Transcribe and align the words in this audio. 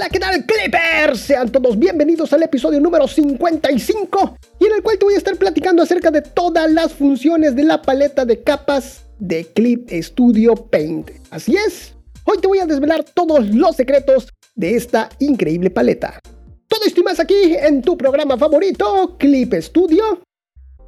Hola, 0.00 0.08
¿qué 0.08 0.18
tal 0.18 0.46
Clippers? 0.46 1.20
Sean 1.20 1.52
todos 1.52 1.78
bienvenidos 1.78 2.32
al 2.32 2.42
episodio 2.42 2.80
número 2.80 3.06
55 3.06 4.38
y 4.58 4.64
en 4.64 4.72
el 4.72 4.82
cual 4.82 4.96
te 4.96 5.04
voy 5.04 5.12
a 5.12 5.18
estar 5.18 5.36
platicando 5.36 5.82
acerca 5.82 6.10
de 6.10 6.22
todas 6.22 6.72
las 6.72 6.94
funciones 6.94 7.54
de 7.54 7.64
la 7.64 7.82
paleta 7.82 8.24
de 8.24 8.42
capas 8.42 9.04
de 9.18 9.44
Clip 9.52 9.90
Studio 9.90 10.54
Paint. 10.54 11.10
Así 11.30 11.54
es, 11.54 11.92
hoy 12.24 12.38
te 12.38 12.48
voy 12.48 12.60
a 12.60 12.64
desvelar 12.64 13.04
todos 13.04 13.54
los 13.54 13.76
secretos 13.76 14.30
de 14.54 14.74
esta 14.74 15.10
increíble 15.18 15.68
paleta. 15.68 16.18
Todo 16.66 16.80
esto 16.86 17.02
y 17.02 17.04
más 17.04 17.20
aquí 17.20 17.54
en 17.60 17.82
tu 17.82 17.98
programa 17.98 18.38
favorito, 18.38 19.18
Clip 19.18 19.52
Studio 19.52 20.22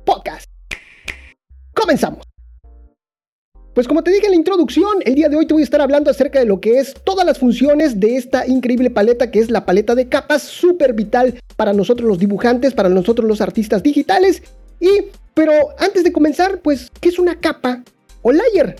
Podcast. 0.06 0.46
Comenzamos. 1.74 2.31
Pues 3.75 3.89
como 3.89 4.04
te 4.04 4.11
dije 4.11 4.27
en 4.27 4.32
la 4.32 4.36
introducción, 4.36 4.98
el 5.07 5.14
día 5.14 5.30
de 5.30 5.36
hoy 5.36 5.46
te 5.46 5.55
voy 5.55 5.62
a 5.62 5.64
estar 5.64 5.80
hablando 5.80 6.11
acerca 6.11 6.38
de 6.38 6.45
lo 6.45 6.61
que 6.61 6.79
es 6.79 6.93
todas 7.05 7.25
las 7.25 7.38
funciones 7.38 7.98
de 7.98 8.16
esta 8.16 8.46
increíble 8.46 8.91
paleta 8.91 9.30
que 9.30 9.38
es 9.38 9.51
la 9.51 9.65
paleta 9.65 9.95
de 9.95 10.10
capas, 10.10 10.42
súper 10.42 10.92
vital 10.92 11.41
para 11.56 11.73
nosotros 11.73 12.06
los 12.06 12.19
dibujantes, 12.19 12.74
para 12.74 12.91
nosotros 12.91 13.27
los 13.27 13.41
artistas 13.41 13.82
digitales. 13.82 14.43
Y, 14.79 14.91
pero 15.32 15.52
antes 15.79 16.05
de 16.05 16.12
comenzar, 16.12 16.60
pues, 16.60 16.91
¿qué 17.01 17.09
es 17.09 17.19
una 17.19 17.41
capa 17.41 17.82
o 18.20 18.30
layer? 18.30 18.77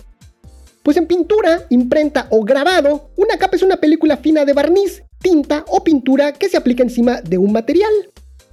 Pues 0.83 0.97
en 0.97 1.07
pintura, 1.07 1.65
imprenta 1.71 2.27
o 2.29 2.43
grabado, 2.43 3.09
una 3.15 3.37
capa 3.37 3.55
es 3.55 3.63
una 3.63 3.77
película 3.77 4.17
fina 4.17 4.45
de 4.45 4.53
barniz, 4.53 5.01
tinta 5.19 5.65
o 5.69 5.83
pintura 5.83 6.33
que 6.33 6.49
se 6.49 6.57
aplica 6.57 6.83
encima 6.83 7.19
de 7.19 7.39
un 7.39 7.51
material. 7.51 7.91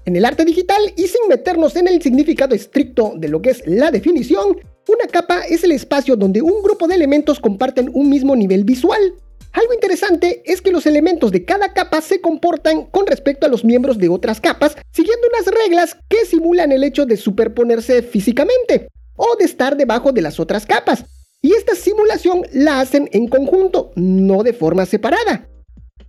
En 0.07 0.17
el 0.17 0.25
arte 0.25 0.47
digital, 0.47 0.81
y 0.97 1.07
sin 1.07 1.29
meternos 1.29 1.77
en 1.77 1.87
el 1.87 2.01
significado 2.01 2.55
estricto 2.55 3.13
de 3.15 3.29
lo 3.29 3.43
que 3.43 3.51
es 3.51 3.63
la 3.67 3.91
definición, 3.91 4.57
una 4.91 5.07
capa 5.07 5.43
es 5.49 5.65
el 5.65 5.73
espacio 5.73 6.17
donde 6.17 6.43
un 6.43 6.63
grupo 6.63 6.89
de 6.89 6.97
elementos 6.97 7.39
comparten 7.39 7.91
un 7.95 8.11
mismo 8.11 8.35
nivel 8.35 8.65
visual. 8.65 9.15
Algo 9.53 9.73
interesante 9.73 10.43
es 10.45 10.61
que 10.61 10.71
los 10.71 10.87
elementos 10.87 11.33
de 11.33 11.45
cada 11.45 11.73
capa 11.73 12.01
se 12.01 12.21
comportan 12.21 12.87
con 12.87 13.07
respecto 13.07 13.47
a 13.47 13.49
los 13.49 13.65
miembros 13.65 13.99
de 13.99 14.09
otras 14.09 14.41
capas, 14.41 14.77
siguiendo 14.93 15.27
unas 15.29 15.55
reglas 15.63 15.97
que 16.09 16.25
simulan 16.25 16.73
el 16.73 16.85
hecho 16.85 17.07
de 17.07 17.17
superponerse 17.17 18.03
físicamente 18.03 18.89
o 19.17 19.37
de 19.37 19.45
estar 19.45 19.77
debajo 19.77 20.13
de 20.13 20.23
las 20.23 20.39
otras 20.39 20.67
capas. 20.67 21.05
Y 21.43 21.55
esta 21.55 21.75
simulación 21.75 22.43
la 22.53 22.81
hacen 22.81 23.09
en 23.13 23.29
conjunto, 23.29 23.93
no 23.97 24.43
de 24.43 24.53
forma 24.53 24.87
separada. 24.87 25.49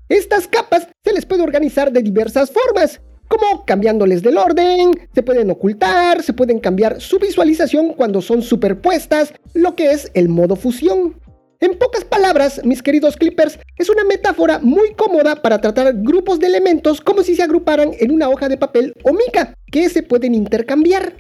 Estas 0.10 0.48
capas 0.48 0.88
se 1.04 1.14
les 1.14 1.26
puede 1.26 1.42
organizar 1.42 1.92
de 1.92 2.02
diversas 2.02 2.52
formas, 2.52 3.00
como 3.32 3.64
cambiándoles 3.64 4.22
del 4.22 4.38
orden, 4.38 4.92
se 5.16 5.24
pueden 5.24 5.50
ocultar, 5.50 6.22
se 6.22 6.34
pueden 6.34 6.60
cambiar 6.60 7.00
su 7.00 7.18
visualización 7.18 7.94
cuando 7.94 8.22
son 8.22 8.42
superpuestas, 8.42 9.34
lo 9.54 9.74
que 9.74 9.92
es 9.92 10.12
el 10.14 10.28
modo 10.28 10.58
fusión. 10.58 11.16
En 11.62 11.78
pocas 11.78 12.04
palabras, 12.04 12.60
mis 12.66 12.84
queridos 12.84 13.16
clippers, 13.16 13.58
es 13.78 13.90
una 13.90 14.04
metáfora 14.04 14.60
muy 14.60 14.94
cómoda 14.96 15.42
para 15.42 15.62
tratar 15.62 15.94
grupos 15.96 16.40
de 16.40 16.48
elementos 16.48 17.00
como 17.00 17.24
si 17.24 17.36
se 17.36 17.44
agruparan 17.44 17.92
en 18.00 18.12
una 18.12 18.28
hoja 18.28 18.50
de 18.50 18.58
papel 18.58 18.94
o 19.04 19.14
mica, 19.14 19.56
que 19.72 19.88
se 19.88 20.04
pueden 20.04 20.36
intercambiar 20.36 21.16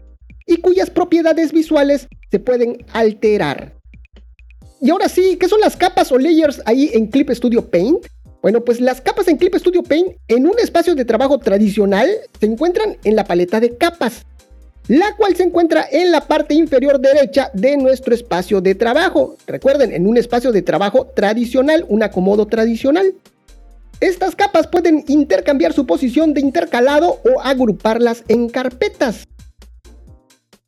y 0.45 0.57
cuyas 0.57 0.89
propiedades 0.89 1.53
visuales 1.53 2.09
se 2.29 2.39
pueden 2.39 2.83
alterar. 2.91 3.77
Y 4.81 4.89
ahora 4.89 5.07
sí, 5.07 5.37
¿qué 5.39 5.47
son 5.47 5.61
las 5.61 5.77
capas 5.77 6.11
o 6.11 6.17
layers 6.17 6.61
ahí 6.65 6.89
en 6.93 7.07
Clip 7.07 7.29
Studio 7.29 7.69
Paint? 7.69 8.05
Bueno, 8.41 8.61
pues 8.61 8.81
las 8.81 9.01
capas 9.01 9.27
en 9.27 9.37
Clip 9.37 9.53
Studio 9.55 9.83
Paint 9.83 10.17
en 10.27 10.47
un 10.47 10.57
espacio 10.57 10.95
de 10.95 11.05
trabajo 11.05 11.37
tradicional 11.37 12.09
se 12.39 12.47
encuentran 12.47 12.97
en 13.03 13.15
la 13.15 13.23
paleta 13.23 13.59
de 13.59 13.77
capas, 13.77 14.25
la 14.87 15.15
cual 15.15 15.35
se 15.35 15.43
encuentra 15.43 15.85
en 15.91 16.11
la 16.11 16.21
parte 16.21 16.55
inferior 16.55 16.99
derecha 16.99 17.51
de 17.53 17.77
nuestro 17.77 18.15
espacio 18.15 18.59
de 18.59 18.73
trabajo. 18.73 19.37
Recuerden, 19.45 19.93
en 19.93 20.07
un 20.07 20.17
espacio 20.17 20.51
de 20.51 20.63
trabajo 20.63 21.05
tradicional, 21.05 21.85
un 21.87 22.01
acomodo 22.01 22.47
tradicional. 22.47 23.13
Estas 23.99 24.35
capas 24.35 24.65
pueden 24.65 25.03
intercambiar 25.07 25.73
su 25.73 25.85
posición 25.85 26.33
de 26.33 26.41
intercalado 26.41 27.19
o 27.23 27.41
agruparlas 27.41 28.23
en 28.27 28.49
carpetas. 28.49 29.27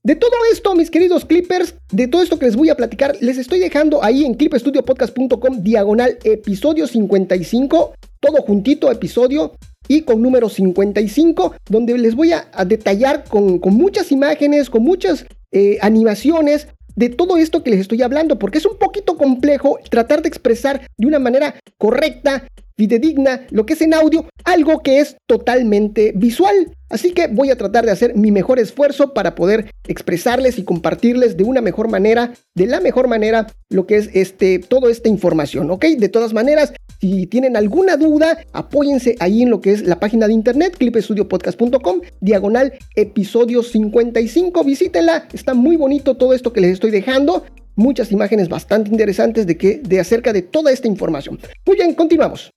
De 0.05 0.17
todo 0.17 0.33
esto, 0.51 0.75
mis 0.75 0.91
queridos 0.91 1.23
clippers, 1.23 1.75
de 1.93 2.09
todo 2.09 2.21
esto 2.21 2.37
que 2.37 2.45
les 2.45 2.57
voy 2.57 2.69
a 2.69 2.75
platicar, 2.75 3.15
les 3.21 3.37
estoy 3.37 3.59
dejando 3.59 4.03
ahí 4.03 4.25
en 4.25 4.33
clipstudiopodcast.com 4.33 5.63
diagonal 5.63 6.17
episodio 6.25 6.87
55, 6.87 7.93
todo 8.19 8.41
juntito 8.41 8.91
episodio 8.91 9.53
y 9.87 10.01
con 10.01 10.21
número 10.21 10.49
55, 10.49 11.55
donde 11.69 11.97
les 11.97 12.15
voy 12.15 12.33
a, 12.33 12.49
detallar 12.65 13.23
con, 13.23 13.61
muchas 13.63 14.11
imágenes, 14.11 14.69
con 14.69 14.83
muchas 14.83 15.25
eh, 15.53 15.77
animaciones 15.79 16.67
de 16.97 17.07
todo 17.07 17.37
esto 17.37 17.63
que 17.63 17.71
les 17.71 17.79
estoy 17.79 18.01
hablando, 18.01 18.37
porque 18.37 18.57
es 18.57 18.65
un 18.65 18.77
poquito 18.77 19.17
complejo 19.17 19.79
tratar 19.89 20.21
de 20.21 20.27
expresar 20.27 20.85
de 20.97 21.07
una 21.07 21.19
manera 21.19 21.55
correcta 21.77 22.45
fidedigna 22.75 23.45
lo 23.49 23.65
que 23.65 23.73
es 23.73 23.81
en 23.81 23.93
audio, 23.93 24.25
algo 24.43 24.81
que 24.81 24.99
es 24.99 25.17
totalmente 25.27 26.13
visual. 26.15 26.71
Así 26.89 27.11
que 27.11 27.27
voy 27.27 27.49
a 27.49 27.57
tratar 27.57 27.85
de 27.85 27.91
hacer 27.91 28.15
mi 28.15 28.31
mejor 28.31 28.59
esfuerzo 28.59 29.13
para 29.13 29.33
poder 29.33 29.71
expresarles 29.87 30.59
y 30.59 30.63
compartirles 30.63 31.37
de 31.37 31.43
una 31.43 31.59
mejor 31.61 31.89
manera, 31.89 32.33
de 32.53 32.67
la 32.67 32.81
mejor 32.81 33.07
manera, 33.07 33.47
lo 33.69 33.87
que 33.87 33.97
es 33.97 34.09
este, 34.13 34.59
toda 34.59 34.91
esta 34.91 35.09
información, 35.09 35.71
¿ok? 35.71 35.85
De 35.97 36.09
todas 36.09 36.33
maneras, 36.33 36.73
si 37.01 37.25
tienen 37.25 37.57
alguna 37.57 37.97
duda, 37.97 38.37
apóyense 38.53 39.15
ahí 39.19 39.41
en 39.41 39.49
lo 39.49 39.59
que 39.59 39.71
es 39.71 39.87
la 39.87 39.99
página 39.99 40.27
de 40.27 40.33
internet, 40.33 40.75
clipestudiopodcast.com, 40.77 42.01
diagonal 42.21 42.73
episodio 42.95 43.63
55, 43.63 44.63
visítenla, 44.63 45.27
está 45.33 45.55
muy 45.55 45.77
bonito 45.77 46.15
todo 46.15 46.33
esto 46.33 46.53
que 46.53 46.61
les 46.61 46.73
estoy 46.73 46.91
dejando 46.91 47.43
muchas 47.75 48.11
imágenes 48.11 48.49
bastante 48.49 48.91
interesantes 48.91 49.47
de, 49.47 49.57
que, 49.57 49.81
de 49.83 49.99
acerca 49.99 50.31
de 50.31 50.41
toda 50.41 50.71
esta 50.71 50.87
información. 50.87 51.39
Muy 51.65 51.75
bien, 51.75 51.93
continuamos. 51.95 52.51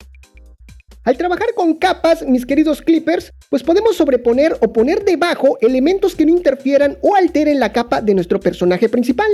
Al 1.06 1.16
trabajar 1.16 1.54
con 1.54 1.74
capas, 1.74 2.26
mis 2.26 2.44
queridos 2.44 2.82
clippers, 2.82 3.32
pues 3.48 3.62
podemos 3.62 3.96
sobreponer 3.96 4.56
o 4.60 4.72
poner 4.72 5.04
debajo 5.04 5.56
elementos 5.60 6.16
que 6.16 6.26
no 6.26 6.32
interfieran 6.32 6.98
o 7.00 7.14
alteren 7.14 7.60
la 7.60 7.72
capa 7.72 8.00
de 8.00 8.12
nuestro 8.12 8.40
personaje 8.40 8.88
principal, 8.88 9.28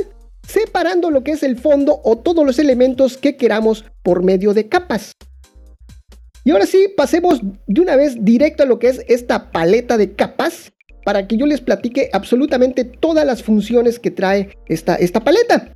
separando 0.47 1.11
lo 1.11 1.25
que 1.25 1.31
es 1.31 1.43
el 1.43 1.57
fondo 1.57 1.99
o 2.05 2.19
todos 2.19 2.45
los 2.45 2.59
elementos 2.59 3.17
que 3.17 3.39
queramos 3.39 3.87
por 4.03 4.23
medio 4.23 4.53
de 4.53 4.69
capas. 4.69 5.13
Y 6.45 6.51
ahora 6.51 6.67
sí, 6.67 6.89
pasemos 6.95 7.41
de 7.67 7.81
una 7.81 7.97
vez 7.97 8.23
directo 8.23 8.65
a 8.65 8.67
lo 8.67 8.79
que 8.79 8.89
es 8.89 9.03
esta 9.09 9.51
paleta 9.51 9.97
de 9.97 10.13
capas 10.13 10.75
para 11.07 11.27
que 11.27 11.39
yo 11.39 11.47
les 11.47 11.63
platique 11.63 12.11
absolutamente 12.13 12.85
todas 12.85 13.25
las 13.25 13.43
funciones 13.43 13.99
que 13.99 14.11
trae 14.11 14.59
esta, 14.69 14.97
esta 14.97 15.21
paleta. 15.21 15.73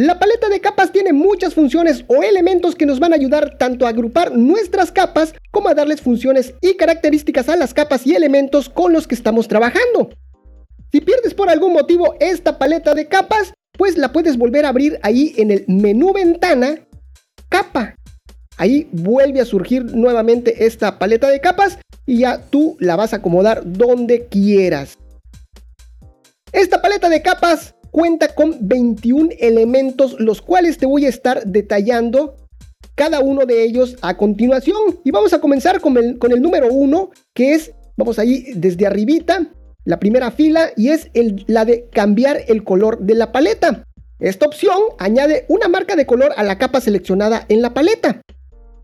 La 0.00 0.18
paleta 0.18 0.48
de 0.48 0.62
capas 0.62 0.92
tiene 0.92 1.12
muchas 1.12 1.52
funciones 1.52 2.06
o 2.08 2.22
elementos 2.22 2.74
que 2.74 2.86
nos 2.86 3.00
van 3.00 3.12
a 3.12 3.16
ayudar 3.16 3.58
tanto 3.58 3.84
a 3.84 3.90
agrupar 3.90 4.34
nuestras 4.34 4.90
capas 4.90 5.34
como 5.50 5.68
a 5.68 5.74
darles 5.74 6.00
funciones 6.00 6.54
y 6.62 6.78
características 6.78 7.50
a 7.50 7.56
las 7.56 7.74
capas 7.74 8.06
y 8.06 8.14
elementos 8.14 8.70
con 8.70 8.94
los 8.94 9.06
que 9.06 9.14
estamos 9.14 9.46
trabajando. 9.46 10.08
Si 10.90 11.02
pierdes 11.02 11.34
por 11.34 11.50
algún 11.50 11.74
motivo 11.74 12.14
esta 12.18 12.56
paleta 12.56 12.94
de 12.94 13.08
capas, 13.08 13.52
pues 13.76 13.98
la 13.98 14.10
puedes 14.10 14.38
volver 14.38 14.64
a 14.64 14.70
abrir 14.70 14.98
ahí 15.02 15.34
en 15.36 15.50
el 15.50 15.66
menú 15.68 16.14
ventana, 16.14 16.76
capa. 17.50 17.94
Ahí 18.56 18.88
vuelve 18.92 19.42
a 19.42 19.44
surgir 19.44 19.84
nuevamente 19.84 20.64
esta 20.64 20.98
paleta 20.98 21.28
de 21.28 21.42
capas 21.42 21.78
y 22.06 22.20
ya 22.20 22.40
tú 22.48 22.78
la 22.80 22.96
vas 22.96 23.12
a 23.12 23.16
acomodar 23.16 23.60
donde 23.66 24.28
quieras. 24.28 24.96
Esta 26.52 26.80
paleta 26.80 27.10
de 27.10 27.20
capas 27.20 27.74
cuenta 27.90 28.34
con 28.34 28.56
21 28.60 29.30
elementos, 29.38 30.18
los 30.18 30.42
cuales 30.42 30.78
te 30.78 30.86
voy 30.86 31.06
a 31.06 31.08
estar 31.08 31.44
detallando 31.44 32.36
cada 32.94 33.20
uno 33.20 33.46
de 33.46 33.64
ellos 33.64 33.96
a 34.02 34.16
continuación. 34.16 35.00
Y 35.04 35.10
vamos 35.10 35.32
a 35.32 35.40
comenzar 35.40 35.80
con 35.80 35.96
el, 35.96 36.42
número 36.42 36.68
1, 36.68 37.10
que 37.34 37.54
es, 37.54 37.72
vamos 37.96 38.18
ahí 38.18 38.52
desde 38.54 38.86
arribita, 38.86 39.50
la 39.84 39.98
primera 39.98 40.30
fila, 40.30 40.70
y 40.76 40.88
es 40.88 41.10
la 41.46 41.64
de 41.64 41.88
cambiar 41.90 42.42
el 42.48 42.64
color 42.64 42.98
de 42.98 43.14
la 43.14 43.32
paleta. 43.32 43.84
Esta 44.18 44.46
opción 44.46 44.78
añade 44.98 45.46
una 45.48 45.68
marca 45.68 45.96
de 45.96 46.04
color 46.04 46.32
a 46.36 46.42
la 46.42 46.58
capa 46.58 46.80
seleccionada 46.80 47.46
en 47.48 47.62
la 47.62 47.72
paleta. 47.72 48.20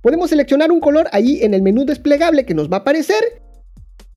Podemos 0.00 0.31
seleccionar 0.31 0.72
un 0.72 0.81
color 0.81 1.09
ahí 1.13 1.42
en 1.42 1.53
el 1.53 1.63
menú 1.63 1.84
desplegable 1.84 2.47
que 2.47 2.54
nos 2.54 2.71
va 2.71 2.78
a 2.78 2.81
aparecer. 2.81 3.42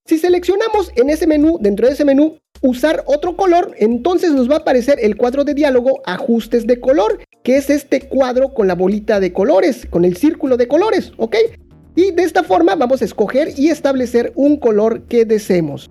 Si 0.06 0.18
seleccionamos 0.18 0.92
en 0.96 1.10
ese 1.10 1.28
menú, 1.28 1.58
dentro 1.60 1.88
de 1.88 1.94
ese 1.94 2.06
menú, 2.06 2.38
usar 2.62 3.04
otro 3.06 3.36
color, 3.36 3.74
entonces 3.78 4.32
nos 4.32 4.50
va 4.50 4.56
a 4.56 4.60
aparecer 4.60 5.00
el 5.02 5.16
cuadro 5.16 5.44
de 5.44 5.54
diálogo 5.54 6.02
ajustes 6.06 6.68
de 6.68 6.80
color, 6.80 7.20
que 7.44 7.58
es 7.58 7.70
este 7.70 8.02
cuadro 8.02 8.54
con 8.54 8.68
la 8.68 8.76
bolita 8.76 9.20
de 9.20 9.34
colores, 9.34 9.88
con 9.90 10.06
el 10.06 10.18
círculo 10.18 10.58
de 10.58 10.68
colores, 10.68 11.12
¿ok? 11.18 11.36
Y 11.96 12.12
de 12.12 12.24
esta 12.24 12.44
forma 12.44 12.76
vamos 12.76 13.02
a 13.02 13.06
escoger 13.06 13.58
y 13.58 13.70
establecer 13.70 14.32
un 14.36 14.58
color 14.58 15.04
que 15.04 15.26
deseemos. 15.26 15.90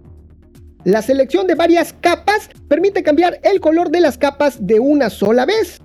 La 0.84 1.02
selección 1.02 1.46
de 1.46 1.54
varias 1.54 1.92
capas 1.92 2.48
permite 2.68 3.02
cambiar 3.02 3.40
el 3.42 3.60
color 3.60 3.90
de 3.90 4.00
las 4.00 4.16
capas 4.16 4.66
de 4.66 4.80
una 4.80 5.10
sola 5.10 5.44
vez. 5.44 5.80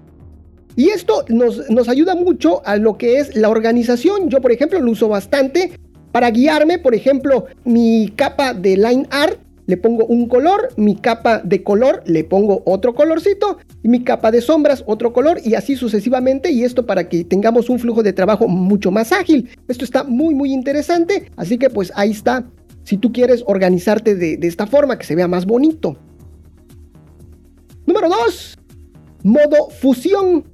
Y 0.75 0.89
esto 0.89 1.25
nos, 1.27 1.89
ayuda 1.89 2.15
mucho 2.15 2.65
a 2.65 2.77
lo 2.77 2.97
que 2.97 3.19
es 3.19 3.35
la 3.35 3.49
organización. 3.49 4.29
Yo, 4.29 4.41
por 4.41 4.51
ejemplo, 4.51 4.79
lo 4.79 4.91
uso 4.91 5.07
bastante 5.07 5.73
para 6.11 6.31
guiarme. 6.31 6.79
Por 6.79 6.95
ejemplo, 6.95 7.45
mi 7.63 8.13
capa 8.15 8.53
de 8.53 8.77
line 8.77 9.07
art 9.09 9.39
le 9.65 9.77
pongo 9.77 10.05
un 10.05 10.27
color, 10.27 10.69
mi 10.77 10.95
capa 10.95 11.39
de 11.39 11.63
color 11.63 12.03
le 12.05 12.23
pongo 12.23 12.63
otro 12.65 12.93
colorcito 12.93 13.57
mi 13.83 14.03
capa 14.03 14.31
de 14.31 14.41
sombras 14.41 14.83
otro 14.87 15.13
color 15.13 15.39
y 15.43 15.55
así 15.55 15.75
sucesivamente 15.75 16.51
y 16.51 16.63
esto 16.63 16.85
para 16.85 17.09
que 17.09 17.23
tengamos 17.23 17.69
un 17.69 17.79
flujo 17.79 18.01
de 18.01 18.13
trabajo 18.13 18.47
mucho 18.47 18.91
más 18.91 19.11
ágil. 19.11 19.49
Esto 19.67 19.85
está 19.85 20.03
muy 20.03 20.33
muy 20.33 20.53
interesante, 20.53 21.31
así 21.35 21.57
que 21.57 21.69
pues 21.69 21.91
ahí 21.95 22.11
está. 22.11 22.45
Si 22.83 22.97
tú 22.97 23.11
quieres 23.13 23.43
organizarte 23.47 24.15
de, 24.15 24.37
de 24.37 24.47
esta 24.47 24.67
forma, 24.67 24.97
que 24.97 25.05
se 25.05 25.15
vea 25.15 25.27
más 25.27 25.45
bonito. 25.45 25.97
Número 27.85 28.09
2. 28.09 28.57
Modo 29.23 29.69
fusión. 29.69 30.45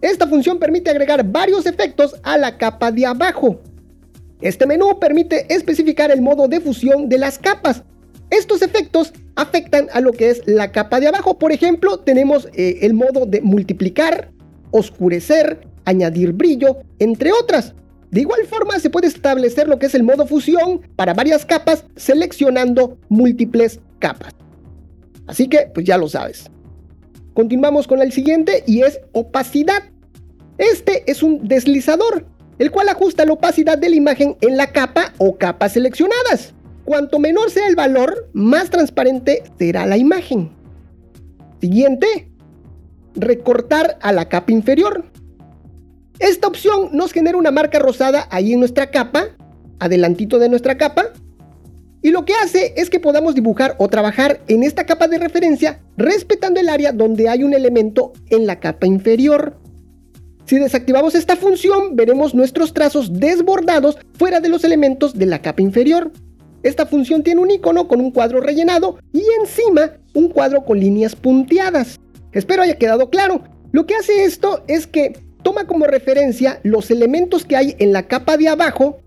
Esta 0.00 0.26
función 0.26 0.58
permite 0.58 0.90
agregar 0.90 1.24
varios 1.24 1.66
efectos 1.66 2.14
a 2.22 2.38
la 2.38 2.56
capa 2.56 2.92
de 2.92 3.04
abajo. 3.04 3.60
Este 4.40 4.66
menú 4.66 4.98
permite 5.00 5.52
especificar 5.52 6.10
el 6.10 6.22
modo 6.22 6.48
de 6.48 6.60
fusión 6.60 7.08
de 7.08 7.18
las 7.18 7.38
capas. 7.38 7.82
Estos 8.30 8.62
efectos 8.62 9.12
afectan 9.36 9.88
a 9.92 10.00
lo 10.00 10.12
que 10.12 10.30
es 10.30 10.42
la 10.46 10.72
capa 10.72 11.00
de 11.00 11.08
abajo. 11.08 11.38
Por 11.38 11.52
ejemplo, 11.52 12.00
tenemos 12.00 12.48
eh, 12.54 12.78
el 12.82 12.94
modo 12.94 13.26
de 13.26 13.40
multiplicar, 13.40 14.30
oscurecer, 14.70 15.66
añadir 15.84 16.32
brillo, 16.32 16.78
entre 16.98 17.32
otras. 17.32 17.74
De 18.10 18.20
igual 18.20 18.44
forma, 18.46 18.78
se 18.78 18.90
puede 18.90 19.06
establecer 19.06 19.68
lo 19.68 19.78
que 19.78 19.86
es 19.86 19.94
el 19.94 20.02
modo 20.02 20.26
fusión 20.26 20.80
para 20.96 21.14
varias 21.14 21.44
capas 21.44 21.84
seleccionando 21.96 22.98
múltiples 23.08 23.80
capas. 23.98 24.34
Así 25.26 25.48
que, 25.48 25.70
pues 25.74 25.86
ya 25.86 25.98
lo 25.98 26.08
sabes. 26.08 26.50
Continuamos 27.34 27.86
con 27.86 28.00
el 28.02 28.12
siguiente 28.12 28.64
y 28.66 28.82
es 28.82 29.00
opacidad. 29.12 29.84
Este 30.56 31.04
es 31.10 31.22
un 31.22 31.46
deslizador 31.46 32.26
el 32.58 32.70
cual 32.70 32.88
ajusta 32.88 33.24
la 33.24 33.32
opacidad 33.32 33.78
de 33.78 33.88
la 33.88 33.96
imagen 33.96 34.36
en 34.40 34.56
la 34.56 34.72
capa 34.72 35.12
o 35.18 35.36
capas 35.36 35.72
seleccionadas. 35.72 36.54
Cuanto 36.88 37.18
menor 37.18 37.50
sea 37.50 37.68
el 37.68 37.76
valor, 37.76 38.30
más 38.32 38.70
transparente 38.70 39.42
será 39.58 39.84
la 39.84 39.98
imagen. 39.98 40.48
Siguiente, 41.60 42.30
recortar 43.14 43.98
a 44.00 44.10
la 44.10 44.30
capa 44.30 44.52
inferior. 44.52 45.04
Esta 46.18 46.48
opción 46.48 46.88
nos 46.92 47.12
genera 47.12 47.36
una 47.36 47.50
marca 47.50 47.78
rosada 47.78 48.26
ahí 48.30 48.54
en 48.54 48.60
nuestra 48.60 48.90
capa, 48.90 49.36
adelantito 49.78 50.38
de 50.38 50.48
nuestra 50.48 50.78
capa, 50.78 51.12
y 52.00 52.10
lo 52.10 52.24
que 52.24 52.32
hace 52.42 52.72
es 52.78 52.88
que 52.88 53.00
podamos 53.00 53.34
dibujar 53.34 53.76
o 53.78 53.88
trabajar 53.88 54.40
en 54.48 54.62
esta 54.62 54.86
capa 54.86 55.08
de 55.08 55.18
referencia 55.18 55.82
respetando 55.98 56.58
el 56.58 56.70
área 56.70 56.92
donde 56.92 57.28
hay 57.28 57.44
un 57.44 57.52
elemento 57.52 58.14
en 58.30 58.46
la 58.46 58.60
capa 58.60 58.86
inferior. 58.86 59.58
Si 60.46 60.58
desactivamos 60.58 61.14
esta 61.14 61.36
función, 61.36 61.96
veremos 61.96 62.34
nuestros 62.34 62.72
trazos 62.72 63.12
desbordados 63.12 63.98
fuera 64.14 64.40
de 64.40 64.48
los 64.48 64.64
elementos 64.64 65.18
de 65.18 65.26
la 65.26 65.42
capa 65.42 65.60
inferior. 65.60 66.12
Esta 66.62 66.86
función 66.86 67.22
tiene 67.22 67.40
un 67.40 67.50
icono 67.50 67.86
con 67.86 68.00
un 68.00 68.10
cuadro 68.10 68.40
rellenado 68.40 68.98
y 69.12 69.22
encima 69.40 69.92
un 70.14 70.28
cuadro 70.28 70.64
con 70.64 70.80
líneas 70.80 71.14
punteadas. 71.14 71.98
Espero 72.32 72.62
haya 72.62 72.76
quedado 72.76 73.10
claro. 73.10 73.42
Lo 73.72 73.86
que 73.86 73.94
hace 73.94 74.24
esto 74.24 74.64
es 74.66 74.86
que 74.86 75.12
toma 75.42 75.66
como 75.66 75.86
referencia 75.86 76.60
los 76.62 76.90
elementos 76.90 77.44
que 77.44 77.56
hay 77.56 77.76
en 77.78 77.92
la 77.92 78.08
capa 78.08 78.36
de 78.36 78.48
abajo 78.48 78.98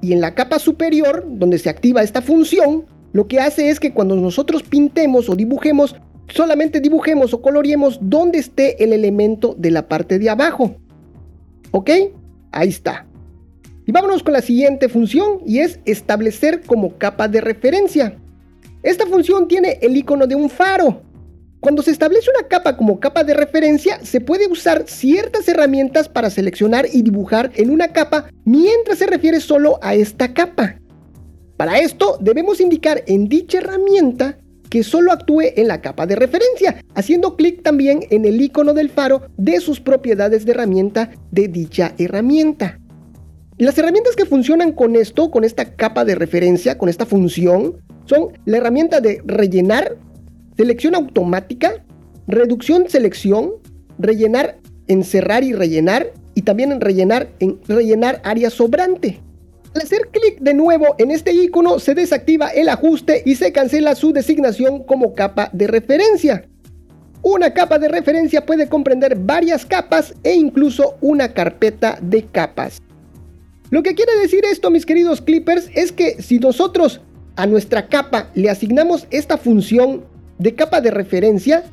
y 0.00 0.12
en 0.12 0.20
la 0.20 0.34
capa 0.34 0.58
superior, 0.58 1.24
donde 1.26 1.58
se 1.58 1.70
activa 1.70 2.02
esta 2.02 2.22
función, 2.22 2.84
lo 3.12 3.26
que 3.26 3.40
hace 3.40 3.70
es 3.70 3.80
que 3.80 3.92
cuando 3.92 4.14
nosotros 4.14 4.62
pintemos 4.62 5.28
o 5.28 5.34
dibujemos, 5.34 5.96
solamente 6.28 6.80
dibujemos 6.80 7.32
o 7.34 7.42
coloriemos 7.42 7.98
donde 8.02 8.38
esté 8.38 8.82
el 8.84 8.92
elemento 8.92 9.54
de 9.58 9.70
la 9.70 9.88
parte 9.88 10.18
de 10.18 10.30
abajo. 10.30 10.76
¿Ok? 11.70 11.90
Ahí 12.52 12.68
está. 12.68 13.07
Y 13.88 13.92
vámonos 13.92 14.22
con 14.22 14.34
la 14.34 14.42
siguiente 14.42 14.90
función 14.90 15.40
y 15.46 15.60
es 15.60 15.80
establecer 15.86 16.60
como 16.60 16.98
capa 16.98 17.26
de 17.26 17.40
referencia. 17.40 18.18
Esta 18.82 19.06
función 19.06 19.48
tiene 19.48 19.78
el 19.80 19.96
icono 19.96 20.26
de 20.26 20.34
un 20.34 20.50
faro. 20.50 21.00
Cuando 21.58 21.80
se 21.80 21.92
establece 21.92 22.28
una 22.38 22.46
capa 22.46 22.76
como 22.76 23.00
capa 23.00 23.24
de 23.24 23.32
referencia, 23.32 23.98
se 24.04 24.20
puede 24.20 24.46
usar 24.46 24.84
ciertas 24.86 25.48
herramientas 25.48 26.06
para 26.06 26.28
seleccionar 26.28 26.86
y 26.92 27.00
dibujar 27.00 27.50
en 27.54 27.70
una 27.70 27.88
capa 27.88 28.28
mientras 28.44 28.98
se 28.98 29.06
refiere 29.06 29.40
solo 29.40 29.78
a 29.80 29.94
esta 29.94 30.34
capa. 30.34 30.78
Para 31.56 31.78
esto 31.78 32.18
debemos 32.20 32.60
indicar 32.60 33.02
en 33.06 33.26
dicha 33.26 33.56
herramienta 33.56 34.36
que 34.68 34.82
solo 34.82 35.12
actúe 35.12 35.44
en 35.56 35.66
la 35.66 35.80
capa 35.80 36.04
de 36.04 36.14
referencia, 36.14 36.84
haciendo 36.94 37.36
clic 37.36 37.62
también 37.62 38.00
en 38.10 38.26
el 38.26 38.38
icono 38.38 38.74
del 38.74 38.90
faro 38.90 39.22
de 39.38 39.60
sus 39.60 39.80
propiedades 39.80 40.44
de 40.44 40.52
herramienta 40.52 41.10
de 41.30 41.48
dicha 41.48 41.94
herramienta. 41.96 42.80
Las 43.58 43.76
herramientas 43.76 44.14
que 44.14 44.24
funcionan 44.24 44.70
con 44.70 44.94
esto, 44.94 45.32
con 45.32 45.42
esta 45.42 45.74
capa 45.74 46.04
de 46.04 46.14
referencia, 46.14 46.78
con 46.78 46.88
esta 46.88 47.04
función, 47.06 47.78
son 48.04 48.28
la 48.44 48.58
herramienta 48.58 49.00
de 49.00 49.20
rellenar, 49.26 49.96
selección 50.56 50.94
automática, 50.94 51.84
reducción 52.28 52.88
selección, 52.88 53.54
rellenar, 53.98 54.60
encerrar 54.86 55.42
y 55.42 55.54
rellenar, 55.54 56.12
y 56.36 56.42
también 56.42 56.70
en 56.70 56.80
rellenar 56.80 57.30
en 57.40 57.58
rellenar 57.66 58.20
área 58.22 58.48
sobrante. 58.48 59.20
Al 59.74 59.82
hacer 59.82 60.08
clic 60.12 60.38
de 60.38 60.54
nuevo 60.54 60.94
en 60.98 61.10
este 61.10 61.32
icono 61.32 61.80
se 61.80 61.96
desactiva 61.96 62.50
el 62.50 62.68
ajuste 62.68 63.24
y 63.26 63.34
se 63.34 63.50
cancela 63.50 63.96
su 63.96 64.12
designación 64.12 64.84
como 64.84 65.14
capa 65.14 65.50
de 65.52 65.66
referencia. 65.66 66.48
Una 67.22 67.52
capa 67.52 67.80
de 67.80 67.88
referencia 67.88 68.46
puede 68.46 68.68
comprender 68.68 69.16
varias 69.16 69.66
capas 69.66 70.14
e 70.22 70.34
incluso 70.34 70.96
una 71.00 71.34
carpeta 71.34 71.98
de 72.00 72.22
capas. 72.22 72.80
Lo 73.70 73.82
que 73.82 73.94
quiere 73.94 74.16
decir 74.20 74.44
esto, 74.50 74.70
mis 74.70 74.86
queridos 74.86 75.20
clippers, 75.20 75.70
es 75.74 75.92
que 75.92 76.22
si 76.22 76.38
nosotros 76.38 77.00
a 77.36 77.46
nuestra 77.46 77.88
capa 77.88 78.30
le 78.34 78.48
asignamos 78.48 79.06
esta 79.10 79.36
función 79.36 80.04
de 80.38 80.54
capa 80.54 80.80
de 80.80 80.90
referencia, 80.90 81.64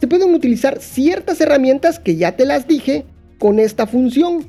se 0.00 0.08
pueden 0.08 0.34
utilizar 0.34 0.80
ciertas 0.80 1.40
herramientas 1.40 1.98
que 1.98 2.16
ya 2.16 2.36
te 2.36 2.46
las 2.46 2.66
dije 2.66 3.04
con 3.38 3.58
esta 3.58 3.86
función. 3.86 4.46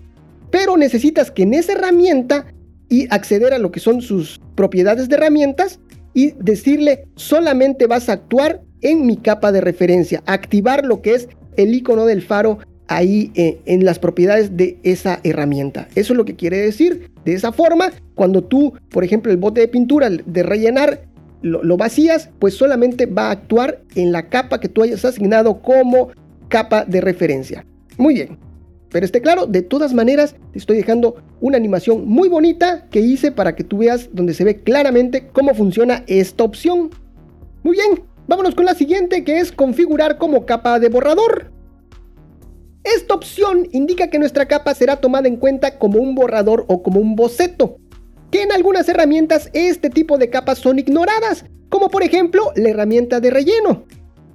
Pero 0.52 0.78
necesitas 0.78 1.32
que 1.32 1.44
en 1.44 1.54
esa 1.54 1.74
herramienta 1.74 2.46
y 2.90 3.08
acceder 3.14 3.54
a 3.54 3.60
lo 3.60 3.72
que 3.72 3.80
son 3.80 4.02
sus 4.02 4.40
propiedades 4.56 5.10
de 5.10 5.16
herramientas 5.16 5.80
y 6.14 6.32
decirle 6.40 7.08
solamente 7.16 7.88
vas 7.88 8.08
a 8.08 8.14
actuar 8.14 8.62
en 8.82 9.06
mi 9.06 9.18
capa 9.18 9.52
de 9.52 9.62
referencia, 9.62 10.24
activar 10.28 10.86
lo 10.86 11.02
que 11.02 11.16
es 11.16 11.28
el 11.58 11.74
icono 11.74 12.06
del 12.06 12.22
faro 12.22 12.60
ahí 12.88 13.32
eh, 13.36 13.60
en 13.66 13.86
las 13.86 14.00
propiedades 14.00 14.56
de 14.58 14.78
esa 14.84 15.20
herramienta. 15.24 15.88
Eso 15.96 16.14
es 16.14 16.18
lo 16.18 16.26
que 16.26 16.36
quiere 16.36 16.58
decir. 16.58 17.12
De 17.26 17.34
esa 17.34 17.52
forma, 17.52 17.92
cuando 18.14 18.44
tú, 18.44 18.74
por 18.90 19.04
ejemplo, 19.04 19.32
el 19.32 19.38
bote 19.38 19.62
de 19.62 19.68
pintura 19.68 20.10
de 20.10 20.44
rellenar 20.44 21.02
lo, 21.42 21.64
lo 21.64 21.78
vacías, 21.78 22.30
pues 22.40 22.56
solamente 22.56 23.06
va 23.06 23.28
a 23.28 23.32
actuar 23.32 23.82
en 23.96 24.12
la 24.12 24.30
capa 24.30 24.60
que 24.60 24.70
tú 24.70 24.84
hayas 24.84 25.06
asignado 25.06 25.62
como 25.62 26.10
capa 26.48 26.86
de 26.86 27.02
referencia. 27.02 27.66
Muy 27.98 28.16
bien. 28.16 28.38
Pero 28.96 29.06
esté 29.06 29.20
claro, 29.20 29.46
de 29.46 29.62
todas 29.62 29.94
maneras, 29.94 30.36
te 30.54 30.60
estoy 30.60 30.78
dejando 30.78 31.18
una 31.42 31.58
animación 31.58 32.08
muy 32.08 32.30
bonita 32.30 32.88
que 32.90 33.02
hice 33.02 33.32
para 33.32 33.54
que 33.54 33.66
tú 33.66 33.80
veas 33.80 34.10
donde 34.14 34.34
se 34.34 34.46
ve 34.46 34.62
claramente 34.62 35.28
cómo 35.34 35.54
funciona 35.54 36.04
esta 36.08 36.46
opción. 36.46 36.92
Muy 37.64 37.76
bien, 37.76 38.04
vámonos 38.28 38.56
con 38.56 38.64
la 38.64 38.74
siguiente 38.74 39.26
que 39.26 39.40
es 39.40 39.52
configurar 39.52 40.18
como 40.18 40.46
capa 40.46 40.80
de 40.80 40.88
borrador. 40.88 41.52
Esta 42.86 43.16
opción 43.16 43.68
indica 43.72 44.10
que 44.10 44.20
nuestra 44.20 44.48
capa 44.48 44.76
será 44.76 44.98
tomada 44.98 45.28
en 45.28 45.38
cuenta 45.38 45.80
como 45.80 46.00
un 46.00 46.14
borrador 46.14 46.66
o 46.68 46.84
como 46.84 47.00
un 47.00 47.16
boceto, 47.16 47.78
que 48.32 48.44
en 48.44 48.52
algunas 48.52 48.88
herramientas 48.88 49.50
este 49.54 49.90
tipo 49.90 50.18
de 50.18 50.30
capas 50.30 50.60
son 50.60 50.78
ignoradas, 50.78 51.46
como 51.70 51.90
por 51.90 52.04
ejemplo 52.04 52.52
la 52.56 52.70
herramienta 52.70 53.20
de 53.20 53.32
relleno. 53.32 53.86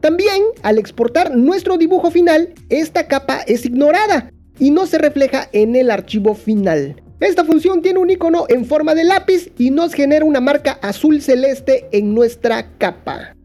También, 0.01 0.43
al 0.63 0.79
exportar 0.79 1.37
nuestro 1.37 1.79
dibujo 1.79 2.11
final, 2.11 2.55
esta 2.71 3.07
capa 3.07 3.41
es 3.47 3.65
ignorada, 3.65 4.33
y 4.59 4.71
no 4.71 4.87
se 4.87 4.99
refleja 4.99 5.49
en 5.53 5.75
el 5.75 5.91
archivo 5.91 6.35
final. 6.35 7.03
Esta 7.19 7.45
función 7.45 7.83
tiene 7.83 7.99
un 7.99 8.11
icono 8.11 8.47
en 8.49 8.65
forma 8.65 8.95
de 8.95 9.05
lápiz 9.05 9.53
y 9.59 9.71
nos 9.71 9.95
genera 9.95 10.25
una 10.25 10.41
marca 10.41 10.79
azul 10.83 11.21
celeste 11.21 11.89
en 11.93 12.15
nuestra 12.15 12.77
capa. 12.79 13.37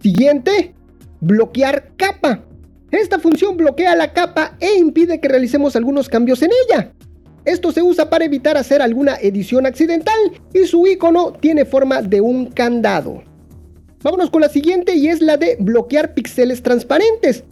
Siguiente, 0.00 0.74
bloquear 1.20 1.92
capa. 1.96 2.44
Esta 2.94 3.18
función 3.18 3.56
bloquea 3.56 3.96
la 3.96 4.12
capa 4.12 4.56
e 4.60 4.76
impide 4.76 5.18
que 5.20 5.26
realicemos 5.26 5.74
algunos 5.74 6.08
cambios 6.08 6.42
en 6.42 6.50
ella. 6.64 6.92
Esto 7.44 7.72
se 7.72 7.82
usa 7.82 8.08
para 8.08 8.24
evitar 8.24 8.56
hacer 8.56 8.80
alguna 8.80 9.16
edición 9.16 9.66
accidental 9.66 10.14
y 10.52 10.64
su 10.66 10.86
icono 10.86 11.32
tiene 11.32 11.64
forma 11.64 12.02
de 12.02 12.20
un 12.20 12.46
candado. 12.46 13.24
Vámonos 14.00 14.30
con 14.30 14.42
la 14.42 14.48
siguiente 14.48 14.94
y 14.94 15.08
es 15.08 15.20
la 15.20 15.36
de 15.36 15.56
bloquear 15.58 16.14
píxeles 16.14 16.62
transparentes. 16.62 17.42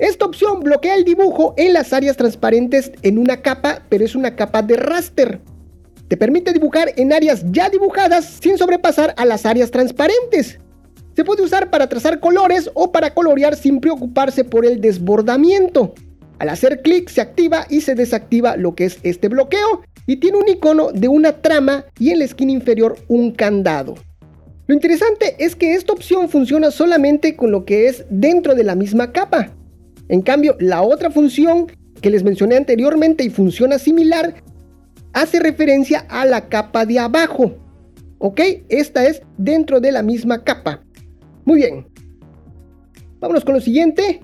Esta 0.00 0.24
opción 0.24 0.58
bloquea 0.58 0.96
el 0.96 1.04
dibujo 1.04 1.54
en 1.56 1.72
las 1.72 1.92
áreas 1.92 2.16
transparentes 2.16 2.90
en 3.02 3.18
una 3.18 3.42
capa, 3.42 3.84
pero 3.88 4.04
es 4.04 4.16
una 4.16 4.34
capa 4.34 4.60
de 4.60 4.74
raster. 4.74 5.40
Te 6.08 6.16
permite 6.16 6.52
dibujar 6.52 6.92
en 6.96 7.12
áreas 7.12 7.44
ya 7.52 7.70
dibujadas 7.70 8.38
sin 8.42 8.58
sobrepasar 8.58 9.14
a 9.16 9.24
las 9.24 9.46
áreas 9.46 9.70
transparentes. 9.70 10.58
Se 11.16 11.24
puede 11.24 11.42
usar 11.42 11.70
para 11.70 11.88
trazar 11.88 12.20
colores 12.20 12.70
o 12.74 12.92
para 12.92 13.12
colorear 13.12 13.56
sin 13.56 13.80
preocuparse 13.80 14.44
por 14.44 14.64
el 14.64 14.80
desbordamiento. 14.80 15.94
Al 16.38 16.48
hacer 16.48 16.80
clic 16.82 17.08
se 17.10 17.20
activa 17.20 17.66
y 17.68 17.82
se 17.82 17.94
desactiva 17.94 18.56
lo 18.56 18.74
que 18.74 18.86
es 18.86 18.98
este 19.02 19.28
bloqueo 19.28 19.82
y 20.06 20.16
tiene 20.16 20.38
un 20.38 20.48
icono 20.48 20.90
de 20.92 21.08
una 21.08 21.32
trama 21.42 21.84
y 21.98 22.10
en 22.10 22.20
la 22.20 22.24
esquina 22.24 22.52
inferior 22.52 22.96
un 23.08 23.32
candado. 23.32 23.94
Lo 24.66 24.74
interesante 24.74 25.34
es 25.38 25.56
que 25.56 25.74
esta 25.74 25.92
opción 25.92 26.28
funciona 26.28 26.70
solamente 26.70 27.36
con 27.36 27.50
lo 27.50 27.64
que 27.64 27.88
es 27.88 28.04
dentro 28.08 28.54
de 28.54 28.64
la 28.64 28.74
misma 28.74 29.12
capa. 29.12 29.50
En 30.08 30.22
cambio, 30.22 30.56
la 30.60 30.82
otra 30.82 31.10
función 31.10 31.66
que 32.00 32.10
les 32.10 32.22
mencioné 32.22 32.56
anteriormente 32.56 33.24
y 33.24 33.30
funciona 33.30 33.78
similar 33.78 34.34
hace 35.12 35.40
referencia 35.40 36.06
a 36.08 36.24
la 36.24 36.48
capa 36.48 36.86
de 36.86 36.98
abajo. 36.98 37.56
¿Ok? 38.18 38.40
Esta 38.68 39.06
es 39.06 39.22
dentro 39.38 39.80
de 39.80 39.92
la 39.92 40.02
misma 40.02 40.44
capa. 40.44 40.82
Muy 41.44 41.56
bien. 41.60 41.86
Vámonos 43.20 43.44
con 43.44 43.54
lo 43.54 43.60
siguiente. 43.60 44.20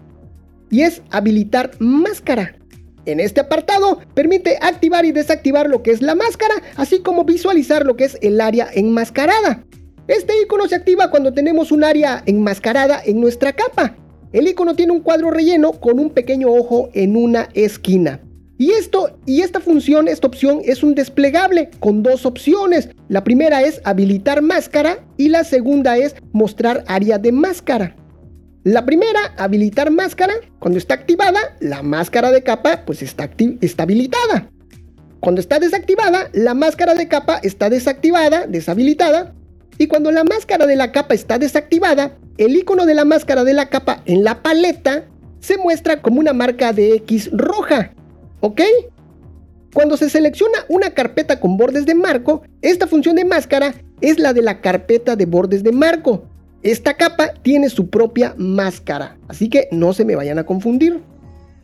Y 0.70 0.82
es 0.82 1.02
habilitar 1.10 1.70
máscara. 1.78 2.56
En 3.04 3.20
este 3.20 3.40
apartado 3.40 4.00
permite 4.14 4.58
activar 4.60 5.04
y 5.04 5.12
desactivar 5.12 5.68
lo 5.68 5.82
que 5.82 5.92
es 5.92 6.02
la 6.02 6.16
máscara, 6.16 6.54
así 6.74 7.00
como 7.00 7.24
visualizar 7.24 7.86
lo 7.86 7.96
que 7.96 8.04
es 8.04 8.18
el 8.20 8.40
área 8.40 8.68
enmascarada. 8.74 9.64
Este 10.08 10.34
icono 10.42 10.66
se 10.66 10.74
activa 10.74 11.10
cuando 11.10 11.32
tenemos 11.32 11.70
un 11.70 11.84
área 11.84 12.22
enmascarada 12.26 13.00
en 13.04 13.20
nuestra 13.20 13.52
capa. 13.52 13.96
El 14.32 14.48
icono 14.48 14.74
tiene 14.74 14.92
un 14.92 15.02
cuadro 15.02 15.30
relleno 15.30 15.72
con 15.72 16.00
un 16.00 16.10
pequeño 16.10 16.48
ojo 16.48 16.90
en 16.94 17.16
una 17.16 17.48
esquina. 17.54 18.20
Y 18.58 18.70
esto 18.70 19.18
y 19.26 19.42
esta 19.42 19.60
función, 19.60 20.08
esta 20.08 20.26
opción 20.26 20.60
es 20.64 20.82
un 20.82 20.94
desplegable 20.94 21.70
con 21.78 22.02
dos 22.02 22.24
opciones. 22.24 22.88
La 23.08 23.22
primera 23.22 23.62
es 23.62 23.80
habilitar 23.84 24.40
máscara 24.40 25.04
y 25.18 25.28
la 25.28 25.44
segunda 25.44 25.98
es 25.98 26.14
mostrar 26.32 26.84
área 26.86 27.18
de 27.18 27.32
máscara. 27.32 27.96
La 28.64 28.84
primera, 28.84 29.34
habilitar 29.36 29.90
máscara. 29.90 30.34
Cuando 30.58 30.78
está 30.78 30.94
activada, 30.94 31.38
la 31.60 31.82
máscara 31.82 32.32
de 32.32 32.42
capa 32.42 32.82
pues 32.86 33.02
está, 33.02 33.30
está 33.60 33.82
habilitada. 33.82 34.50
Cuando 35.20 35.40
está 35.40 35.58
desactivada, 35.58 36.30
la 36.32 36.54
máscara 36.54 36.94
de 36.94 37.08
capa 37.08 37.38
está 37.42 37.68
desactivada, 37.68 38.46
deshabilitada. 38.46 39.34
Y 39.78 39.86
cuando 39.86 40.10
la 40.10 40.24
máscara 40.24 40.66
de 40.66 40.76
la 40.76 40.92
capa 40.92 41.14
está 41.14 41.38
desactivada, 41.38 42.16
el 42.38 42.56
icono 42.56 42.86
de 42.86 42.94
la 42.94 43.04
máscara 43.04 43.44
de 43.44 43.52
la 43.52 43.68
capa 43.68 44.02
en 44.06 44.24
la 44.24 44.42
paleta 44.42 45.04
se 45.40 45.58
muestra 45.58 46.00
como 46.00 46.20
una 46.20 46.32
marca 46.32 46.72
de 46.72 46.94
X 46.94 47.30
roja. 47.32 47.92
¿Ok? 48.46 48.60
Cuando 49.74 49.96
se 49.96 50.08
selecciona 50.08 50.58
una 50.68 50.90
carpeta 50.90 51.40
con 51.40 51.56
bordes 51.56 51.84
de 51.84 51.96
marco, 51.96 52.42
esta 52.62 52.86
función 52.86 53.16
de 53.16 53.24
máscara 53.24 53.74
es 54.00 54.20
la 54.20 54.32
de 54.32 54.40
la 54.40 54.60
carpeta 54.60 55.16
de 55.16 55.26
bordes 55.26 55.64
de 55.64 55.72
marco. 55.72 56.22
Esta 56.62 56.94
capa 56.94 57.32
tiene 57.42 57.68
su 57.70 57.90
propia 57.90 58.36
máscara, 58.38 59.18
así 59.26 59.48
que 59.48 59.66
no 59.72 59.92
se 59.92 60.04
me 60.04 60.14
vayan 60.14 60.38
a 60.38 60.46
confundir. 60.46 61.00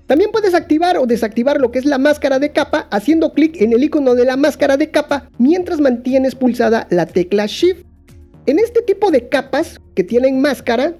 También 0.08 0.32
puedes 0.32 0.54
activar 0.54 0.98
o 0.98 1.06
desactivar 1.06 1.60
lo 1.60 1.70
que 1.70 1.78
es 1.78 1.84
la 1.84 1.98
máscara 1.98 2.40
de 2.40 2.50
capa 2.50 2.88
haciendo 2.90 3.32
clic 3.32 3.62
en 3.62 3.72
el 3.72 3.84
icono 3.84 4.16
de 4.16 4.24
la 4.24 4.36
máscara 4.36 4.76
de 4.76 4.90
capa 4.90 5.30
mientras 5.38 5.80
mantienes 5.80 6.34
pulsada 6.34 6.88
la 6.90 7.06
tecla 7.06 7.46
Shift. 7.46 7.86
En 8.46 8.58
este 8.58 8.82
tipo 8.82 9.12
de 9.12 9.28
capas 9.28 9.80
que 9.94 10.02
tienen 10.02 10.40
máscara, 10.40 10.96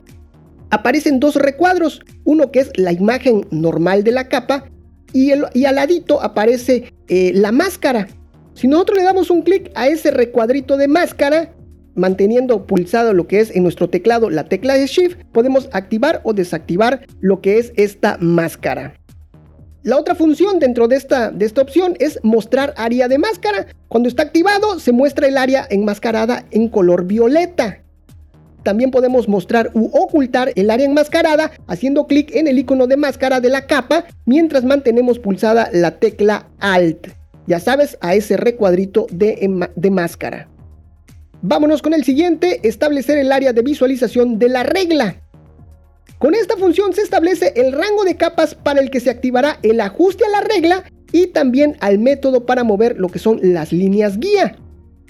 aparecen 0.71 1.19
dos 1.19 1.35
recuadros, 1.35 2.03
uno 2.23 2.53
que 2.53 2.61
es 2.61 2.71
la 2.77 2.93
imagen 2.93 3.49
normal 3.51 4.05
de 4.05 4.13
la 4.13 4.29
capa 4.29 4.72
y, 5.13 5.33
al 5.33 5.75
ladito 5.75 6.23
aparece 6.23 6.93
eh, 7.09 7.33
la 7.35 7.53
máscara. 7.53 8.09
Si 8.55 8.69
nosotros 8.69 8.99
le 8.99 9.05
damos 9.05 9.31
un 9.31 9.43
clic 9.43 9.71
a 9.75 9.89
ese 9.89 10.11
recuadrito 10.11 10.77
de 10.77 10.89
máscara, 10.89 11.53
manteniendo 11.95 12.67
pulsado 12.67 13.13
lo 13.13 13.27
que 13.27 13.41
es 13.41 13.55
en 13.55 13.63
nuestro 13.63 13.89
teclado 13.89 14.31
la 14.31 14.45
tecla 14.45 14.75
de 14.75 14.87
Shift, 14.87 15.19
podemos 15.33 15.69
activar 15.73 16.21
o 16.25 16.33
desactivar 16.33 17.07
lo 17.21 17.41
que 17.41 17.59
es 17.59 17.73
esta 17.77 18.17
máscara. 18.21 18.95
La 19.83 19.99
otra 19.99 20.15
función 20.15 20.61
dentro 20.61 20.87
de 20.87 20.97
esta, 20.97 21.31
de 21.31 21.45
esta 21.45 21.61
opción 21.61 21.97
es 21.99 22.21
mostrar 22.23 22.73
área 22.77 23.09
de 23.09 23.19
máscara. 23.19 23.67
Cuando 23.89 24.09
está 24.09 24.23
activado 24.23 24.79
se 24.79 24.93
muestra 24.93 25.27
el 25.27 25.37
área 25.37 25.67
enmascarada 25.69 26.47
en 26.53 26.69
color 26.69 27.05
violeta. 27.05 27.82
También 28.63 28.91
podemos 28.91 29.29
mostrar 29.29 29.71
u 29.75 29.91
ocultar 29.93 30.53
el 30.55 30.71
área 30.71 30.87
enmascarada 30.87 31.51
haciendo 31.67 32.07
clic 32.07 32.35
en 32.35 32.47
el 32.47 32.59
icono 32.59 32.87
de 32.87 32.97
máscara 32.97 33.41
de 33.41 33.49
la 33.49 33.67
capa 33.67 34.05
mientras 34.25 34.65
mantenemos 34.65 35.19
pulsada 35.19 35.69
la 35.73 35.99
tecla 35.99 36.49
Alt. 36.61 37.09
Ya 37.47 37.59
sabes, 37.59 37.99
a 38.01 38.15
ese 38.15 38.37
recuadrito 38.37 39.07
de, 39.11 39.69
de 39.75 39.91
máscara. 39.91 40.49
Vámonos 41.43 41.83
con 41.83 41.93
el 41.93 42.05
siguiente, 42.05 42.61
establecer 42.63 43.19
el 43.19 43.33
área 43.33 43.53
de 43.53 43.63
visualización 43.63 44.39
de 44.39 44.49
la 44.49 44.63
regla. 44.63 45.17
Con 46.19 46.37
esta 46.37 46.57
función 46.57 46.93
se 46.93 47.03
establece 47.03 47.53
el 47.57 47.73
rango 47.73 48.05
de 48.05 48.17
capas 48.17 48.55
para 48.55 48.81
el 48.81 48.91
que 48.91 49.01
se 49.01 49.11
activará 49.11 49.59
el 49.65 49.81
ajuste 49.81 50.25
a 50.25 50.29
la 50.29 50.41
regla 50.41 50.85
y 51.11 51.27
también 51.27 51.77
al 51.81 51.99
método 51.99 52.47
para 52.47 52.63
mover 52.63 52.97
lo 52.97 53.09
que 53.09 53.19
son 53.19 53.41
las 53.43 53.73
líneas 53.73 54.21
guía. 54.21 54.57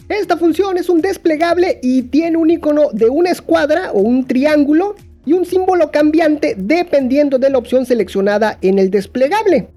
Esta 0.09 0.37
función 0.37 0.79
es 0.79 0.89
un 0.89 1.01
desplegable 1.01 1.79
y 1.83 2.03
tiene 2.03 2.37
un 2.37 2.51
icono 2.51 2.91
de 2.93 3.09
una 3.09 3.31
escuadra 3.31 3.93
o 3.93 4.01
un 4.01 4.27
triángulo 4.27 4.95
y 5.25 5.33
un 5.33 5.45
símbolo 5.45 5.91
cambiante 5.91 6.55
dependiendo 6.59 7.39
de 7.39 7.51
la 7.51 7.59
opción 7.59 7.87
seleccionada 7.87 8.59
en 8.63 8.79
el 8.79 8.91
desplegable. 8.91 9.69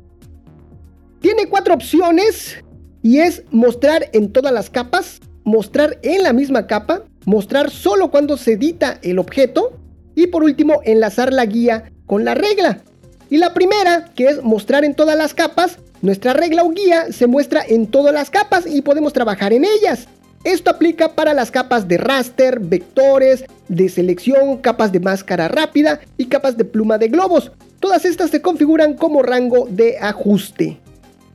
Tiene 1.21 1.47
cuatro 1.47 1.73
opciones 1.73 2.57
y 3.01 3.19
es 3.19 3.43
mostrar 3.51 4.09
en 4.13 4.31
todas 4.31 4.51
las 4.51 4.69
capas, 4.69 5.19
mostrar 5.43 5.99
en 6.01 6.23
la 6.23 6.33
misma 6.33 6.67
capa, 6.67 7.03
mostrar 7.25 7.69
solo 7.69 8.09
cuando 8.09 8.35
se 8.37 8.53
edita 8.53 8.99
el 9.03 9.19
objeto 9.19 9.77
y 10.15 10.27
por 10.27 10.43
último 10.43 10.81
enlazar 10.83 11.31
la 11.31 11.45
guía 11.45 11.91
con 12.07 12.25
la 12.25 12.33
regla. 12.33 12.81
Y 13.29 13.37
la 13.37 13.53
primera, 13.53 14.05
que 14.15 14.27
es 14.27 14.43
mostrar 14.43 14.85
en 14.85 14.95
todas 14.95 15.17
las 15.17 15.33
capas, 15.33 15.77
nuestra 16.01 16.33
regla 16.33 16.63
o 16.63 16.69
guía 16.69 17.11
se 17.11 17.27
muestra 17.27 17.63
en 17.67 17.87
todas 17.87 18.13
las 18.13 18.29
capas 18.29 18.65
y 18.67 18.81
podemos 18.81 19.13
trabajar 19.13 19.53
en 19.53 19.65
ellas. 19.65 20.07
Esto 20.45 20.69
aplica 20.69 21.15
para 21.15 21.33
las 21.33 21.49
capas 21.49 21.87
de 21.87 21.97
raster, 21.97 22.59
vectores, 22.59 23.45
de 23.67 23.89
selección, 23.89 24.57
capas 24.57 24.91
de 24.91 24.99
máscara 24.99 25.47
rápida 25.47 25.99
y 26.17 26.25
capas 26.25 26.55
de 26.55 26.63
pluma 26.63 26.99
de 26.99 27.07
globos. 27.07 27.51
Todas 27.79 28.05
estas 28.05 28.29
se 28.29 28.43
configuran 28.43 28.93
como 28.93 29.23
rango 29.23 29.67
de 29.67 29.97
ajuste 29.97 30.79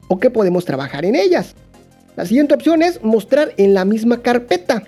o 0.06 0.20
que 0.20 0.30
podemos 0.30 0.64
trabajar 0.64 1.04
en 1.04 1.16
ellas. 1.16 1.56
La 2.14 2.24
siguiente 2.24 2.54
opción 2.54 2.82
es 2.82 3.02
mostrar 3.02 3.52
en 3.56 3.74
la 3.74 3.84
misma 3.84 4.22
carpeta. 4.22 4.84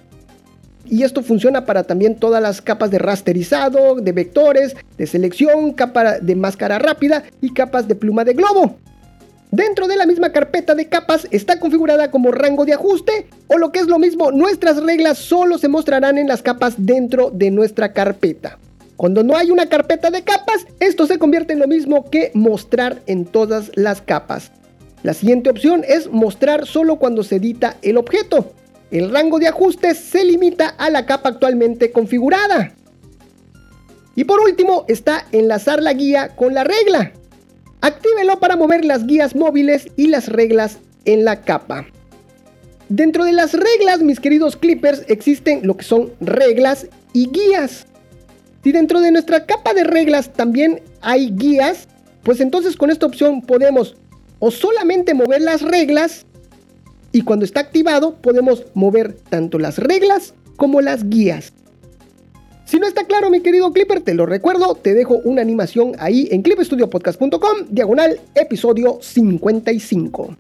Y 0.89 1.03
esto 1.03 1.25
funciona 1.25 1.65
para 1.65 1.83
también 1.83 2.15
todas 2.15 2.41
las 2.41 2.63
capas 2.63 2.93
de 2.93 3.01
rasterizado, 3.01 3.97
de 3.97 4.13
vectores, 4.13 4.77
de 4.99 5.07
selección, 5.09 5.73
capa 5.73 6.21
de 6.21 6.37
máscara 6.37 6.79
rápida 6.79 7.25
y 7.41 7.53
capas 7.53 7.89
de 7.89 7.97
pluma 7.97 8.23
de 8.23 8.35
globo. 8.35 8.77
Dentro 9.53 9.87
de 9.87 9.97
la 9.97 10.07
misma 10.07 10.33
carpeta 10.33 10.75
de 10.75 10.89
capas 10.89 11.29
está 11.31 11.61
configurada 11.61 12.11
como 12.11 12.33
rango 12.33 12.65
de 12.65 12.73
ajuste 12.73 13.27
o 13.49 13.59
lo 13.59 13.71
que 13.71 13.81
es 13.81 13.87
lo 13.87 13.99
mismo, 13.99 14.33
nuestras 14.33 14.83
reglas 14.83 15.19
solo 15.19 15.59
se 15.59 15.69
mostrarán 15.69 16.17
en 16.17 16.27
las 16.27 16.41
capas 16.41 16.77
dentro 16.79 17.31
de 17.31 17.51
nuestra 17.51 17.93
carpeta. 17.93 18.59
Cuando 18.97 19.23
no 19.23 19.37
hay 19.37 19.51
una 19.51 19.67
carpeta 19.67 20.11
de 20.11 20.23
capas, 20.23 20.67
esto 20.81 21.07
se 21.07 21.19
convierte 21.19 21.53
en 21.53 21.59
lo 21.59 21.69
mismo 21.69 22.09
que 22.09 22.31
mostrar 22.33 23.03
en 23.07 23.27
todas 23.27 23.71
las 23.75 24.01
capas. 24.01 24.53
La 25.03 25.13
siguiente 25.13 25.51
opción 25.51 25.85
es 25.87 26.11
mostrar 26.11 26.67
solo 26.67 26.97
cuando 26.97 27.23
se 27.23 27.37
edita 27.37 27.77
el 27.83 27.99
objeto. 27.99 28.55
El 28.91 29.13
rango 29.13 29.39
de 29.39 29.49
ajustes 29.49 29.99
se 29.99 30.25
limita 30.25 30.69
a 30.69 30.89
la 30.89 31.05
capa 31.05 31.29
actualmente 31.29 31.93
configurada. 31.93 32.73
Y 34.17 34.25
por 34.25 34.41
último 34.41 34.87
está 34.89 35.27
enlazar 35.31 35.83
la 35.83 35.93
guía 35.93 36.37
con 36.37 36.55
la 36.55 36.65
regla. 36.65 37.13
Actívelo 37.83 38.39
para 38.39 38.55
mover 38.55 38.85
las 38.85 39.07
guías 39.07 39.35
móviles 39.35 39.89
y 39.97 40.07
las 40.07 40.29
reglas 40.29 40.79
en 41.05 41.25
la 41.25 41.43
capa. 41.43 41.85
Dentro 42.89 43.25
de 43.25 43.33
las 43.33 43.55
reglas, 43.55 44.03
mis 44.03 44.21
queridos 44.21 44.57
clippers, 44.57 45.03
existen 45.09 45.67
lo 45.67 45.77
que 45.77 45.85
son 45.85 46.13
reglas 46.21 46.87
y 47.13 47.29
guías. 47.29 47.87
Si 48.63 48.71
dentro 48.71 49.01
de 49.01 49.11
nuestra 49.11 49.47
capa 49.47 49.75
de 49.75 49.83
reglas 49.83 50.33
también 50.33 50.81
hay 51.01 51.33
guías, 51.33 51.89
pues 52.23 52.41
entonces 52.41 52.77
con 52.77 52.91
esta 52.91 53.07
opción 53.07 53.43
podemos 53.43 53.97
o 54.39 54.53
solamente 54.53 55.13
mover 55.13 55.43
las 55.43 55.63
reglas 55.63 56.25
y 57.11 57.23
cuando 57.23 57.45
está 57.45 57.59
activado 57.59 58.15
podemos 58.15 58.65
mover 58.75 59.15
tanto 59.15 59.59
las 59.59 59.79
reglas 59.79 60.35
como 60.57 60.81
las 60.81 61.09
guías. 61.09 61.53
Si 62.73 62.79
no 62.79 62.87
está 62.87 63.05
claro, 63.05 63.29
mi 63.29 63.41
querido 63.43 63.71
Clipper, 63.71 64.01
te 64.01 64.15
lo 64.15 64.25
recuerdo, 64.25 64.75
te 64.75 64.95
dejo 64.95 65.21
una 65.25 65.43
animación 65.43 65.93
ahí 65.99 66.27
en 66.31 66.41
clipstudiopodcast.com, 66.41 67.67
diagonal 67.69 68.19
episodio 68.35 68.99
55. 69.03 70.35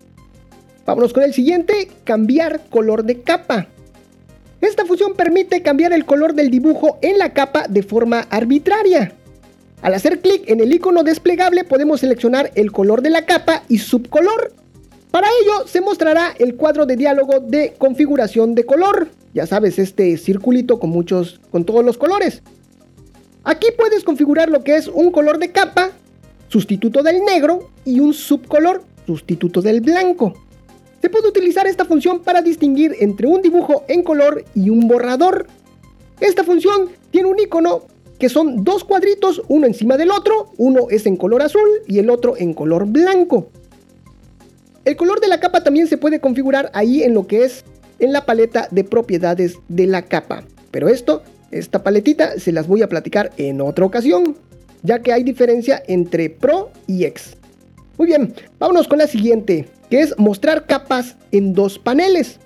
Vámonos 0.87 1.13
con 1.13 1.25
el 1.25 1.35
siguiente, 1.35 1.91
cambiar 2.05 2.63
color 2.71 3.05
de 3.05 3.21
capa. 3.21 3.67
Esta 4.63 4.87
función 4.87 5.13
permite 5.13 5.61
cambiar 5.61 5.93
el 5.93 6.07
color 6.07 6.33
del 6.33 6.51
dibujo 6.51 6.97
en 7.03 7.19
la 7.19 7.35
capa 7.35 7.67
de 7.69 7.83
forma 7.83 8.21
arbitraria. 8.31 9.13
Al 9.83 9.93
hacer 9.93 10.21
clic 10.21 10.49
en 10.49 10.61
el 10.61 10.73
icono 10.73 11.03
desplegable 11.03 11.65
podemos 11.65 12.01
seleccionar 12.01 12.51
el 12.55 12.73
color 12.73 13.03
de 13.03 13.11
la 13.11 13.27
capa 13.27 13.63
y 13.69 13.77
subcolor. 13.77 14.55
Para 15.13 15.29
ello 15.29 15.67
se 15.67 15.83
mostrará 15.83 16.35
el 16.39 16.57
cuadro 16.57 16.87
de 16.87 16.97
diálogo 16.97 17.39
de 17.39 17.75
configuración 17.77 18.55
de 18.55 18.65
color. 18.65 19.11
Ya 19.35 19.47
sabes, 19.47 19.79
este 19.79 20.17
circulito 20.17 20.81
con 20.81 20.89
muchos, 20.89 21.39
con 21.51 21.67
todos 21.67 21.85
los 21.85 21.99
colores. 21.99 22.43
Aquí 23.45 23.67
puedes 23.77 24.05
configurar 24.05 24.49
lo 24.49 24.65
que 24.65 24.75
es 24.75 24.89
un 24.89 25.13
color 25.13 25.39
de 25.39 25.53
capa, 25.53 25.91
sustituto 26.49 27.03
del 27.03 27.23
negro 27.27 27.69
y 27.85 28.01
un 28.01 28.15
subcolor, 28.15 28.85
sustituto 29.07 29.61
del 29.61 29.83
blanco. 29.83 30.33
Se 31.03 31.11
puede 31.11 31.29
utilizar 31.29 31.67
esta 31.67 31.85
función 31.85 32.23
para 32.23 32.41
distinguir 32.41 32.97
entre 33.01 33.27
un 33.27 33.43
dibujo 33.43 33.85
en 33.89 34.03
color 34.03 34.47
y 34.55 34.71
un 34.71 34.89
borrador. 34.89 35.47
Esta 36.21 36.43
función 36.43 36.89
tiene 37.11 37.29
un 37.29 37.39
icono 37.39 37.83
que 38.19 38.31
son 38.31 38.65
dos 38.65 38.83
cuadritos, 38.83 39.43
uno 39.49 39.67
encima 39.67 39.99
del 39.99 40.11
otro, 40.11 40.53
uno 40.57 40.87
es 40.89 41.05
en 41.05 41.17
color 41.17 41.43
azul 41.43 41.69
y 41.87 41.99
el 41.99 42.09
otro 42.09 42.35
en 42.39 42.55
color 42.55 42.87
blanco. 42.87 43.49
El 44.85 44.97
color 44.97 45.21
de 45.21 45.29
la 45.29 45.39
capa 45.39 45.63
también 45.63 45.87
se 45.87 45.97
puede 45.97 46.21
configurar 46.21 46.71
ahí 46.75 47.03
en 47.03 47.15
lo 47.15 47.27
que 47.27 47.45
es 47.45 47.65
en 48.01 48.13
la 48.13 48.27
paleta 48.27 48.67
de 48.73 48.83
propiedades 48.83 49.59
de 49.69 49.87
la 49.87 50.03
capa. 50.03 50.43
Pero 50.73 50.89
esto, 50.89 51.23
esta 51.53 51.85
paletita, 51.85 52.39
se 52.41 52.51
las 52.51 52.67
voy 52.67 52.83
a 52.83 52.89
platicar 52.89 53.31
en 53.37 53.61
otra 53.61 53.85
ocasión, 53.85 54.37
ya 54.83 55.01
que 55.01 55.13
hay 55.13 55.23
diferencia 55.23 55.81
entre 55.87 56.31
Pro 56.31 56.73
y 56.89 57.05
X. 57.05 57.37
Muy 57.97 58.09
bien, 58.09 58.35
vámonos 58.59 58.89
con 58.89 58.99
la 58.99 59.07
siguiente, 59.07 59.69
que 59.89 60.01
es 60.01 60.19
mostrar 60.19 60.67
capas 60.67 61.17
en 61.31 61.53
dos 61.53 61.79
paneles. 61.79 62.41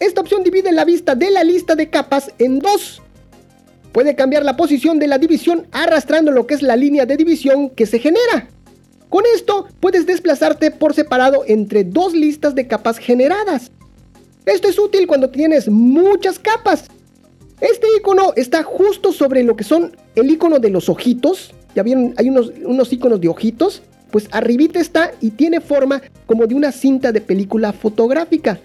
Esta 0.00 0.20
opción 0.20 0.42
divide 0.42 0.72
la 0.72 0.84
vista 0.84 1.14
de 1.14 1.30
la 1.30 1.44
lista 1.44 1.76
de 1.76 1.88
capas 1.88 2.30
en 2.38 2.58
dos. 2.58 3.00
Puede 3.92 4.14
cambiar 4.14 4.44
la 4.44 4.56
posición 4.56 4.98
de 4.98 5.06
la 5.06 5.18
división 5.18 5.66
arrastrando 5.72 6.30
lo 6.30 6.46
que 6.46 6.54
es 6.54 6.62
la 6.62 6.76
línea 6.76 7.06
de 7.06 7.16
división 7.16 7.70
que 7.70 7.86
se 7.86 7.98
genera. 7.98 8.48
Con 9.10 9.24
esto 9.34 9.66
puedes 9.80 10.06
desplazarte 10.06 10.70
por 10.70 10.94
separado 10.94 11.42
entre 11.46 11.82
dos 11.82 12.14
listas 12.14 12.54
de 12.54 12.68
capas 12.68 12.96
generadas. 12.96 13.72
Esto 14.46 14.68
es 14.68 14.78
útil 14.78 15.08
cuando 15.08 15.30
tienes 15.30 15.68
muchas 15.68 16.38
capas. 16.38 16.84
Este 17.60 17.88
icono 17.98 18.32
está 18.36 18.62
justo 18.62 19.12
sobre 19.12 19.42
lo 19.42 19.56
que 19.56 19.64
son 19.64 19.96
el 20.14 20.30
icono 20.30 20.60
de 20.60 20.70
los 20.70 20.88
ojitos. 20.88 21.52
Ya 21.74 21.82
vieron, 21.82 22.14
hay 22.16 22.30
unos, 22.30 22.52
unos 22.64 22.92
iconos 22.92 23.20
de 23.20 23.28
ojitos. 23.28 23.82
Pues 24.12 24.28
arribita 24.30 24.80
está 24.80 25.12
y 25.20 25.32
tiene 25.32 25.60
forma 25.60 26.02
como 26.26 26.46
de 26.46 26.54
una 26.54 26.70
cinta 26.70 27.10
de 27.10 27.20
película 27.20 27.72
fotográfica. 27.72 28.60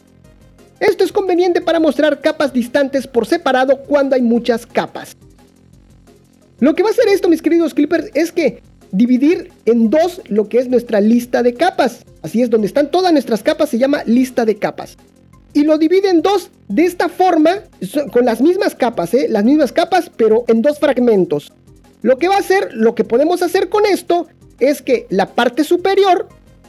Esto 0.79 1.03
es 1.03 1.11
conveniente 1.11 1.61
para 1.61 1.79
mostrar 1.79 2.21
capas 2.21 2.53
distantes 2.53 3.07
por 3.07 3.25
separado 3.25 3.81
cuando 3.83 4.15
hay 4.15 4.21
muchas 4.21 4.65
capas. 4.67 5.15
Lo 6.59 6.75
que 6.75 6.83
va 6.83 6.89
a 6.89 6.91
hacer 6.91 7.07
esto, 7.07 7.29
mis 7.29 7.41
queridos 7.41 7.73
clippers, 7.73 8.11
es 8.13 8.31
que 8.31 8.61
dividir 8.95 9.51
en 9.65 9.89
dos 9.89 10.21
lo 10.27 10.47
que 10.49 10.59
es 10.59 10.69
nuestra 10.69 11.01
lista 11.01 11.43
de 11.43 11.53
capas. 11.53 12.05
Así 12.21 12.41
es, 12.41 12.49
donde 12.49 12.67
están 12.67 12.91
todas 12.91 13.11
nuestras 13.11 13.43
capas 13.43 13.69
se 13.69 13.77
llama 13.77 14.03
lista 14.05 14.45
de 14.45 14.57
capas. 14.57 14.97
Y 15.53 15.63
lo 15.63 15.77
divide 15.77 16.09
en 16.09 16.21
dos 16.21 16.49
de 16.67 16.85
esta 16.85 17.07
forma, 17.07 17.59
con 18.11 18.25
las 18.25 18.41
mismas 18.41 18.75
capas, 18.75 19.13
¿eh? 19.13 19.27
las 19.29 19.43
mismas 19.43 19.71
capas, 19.71 20.11
pero 20.15 20.43
en 20.47 20.61
dos 20.61 20.79
fragmentos. 20.79 21.53
Lo 22.01 22.17
que 22.17 22.27
va 22.27 22.35
a 22.35 22.39
hacer, 22.39 22.73
lo 22.73 22.93
que 22.93 23.03
podemos 23.03 23.41
hacer 23.41 23.69
con 23.69 23.85
esto, 23.85 24.27
es 24.59 24.81
que 24.81 25.07
la 25.09 25.27
parte 25.27 25.63
superior, 25.63 26.27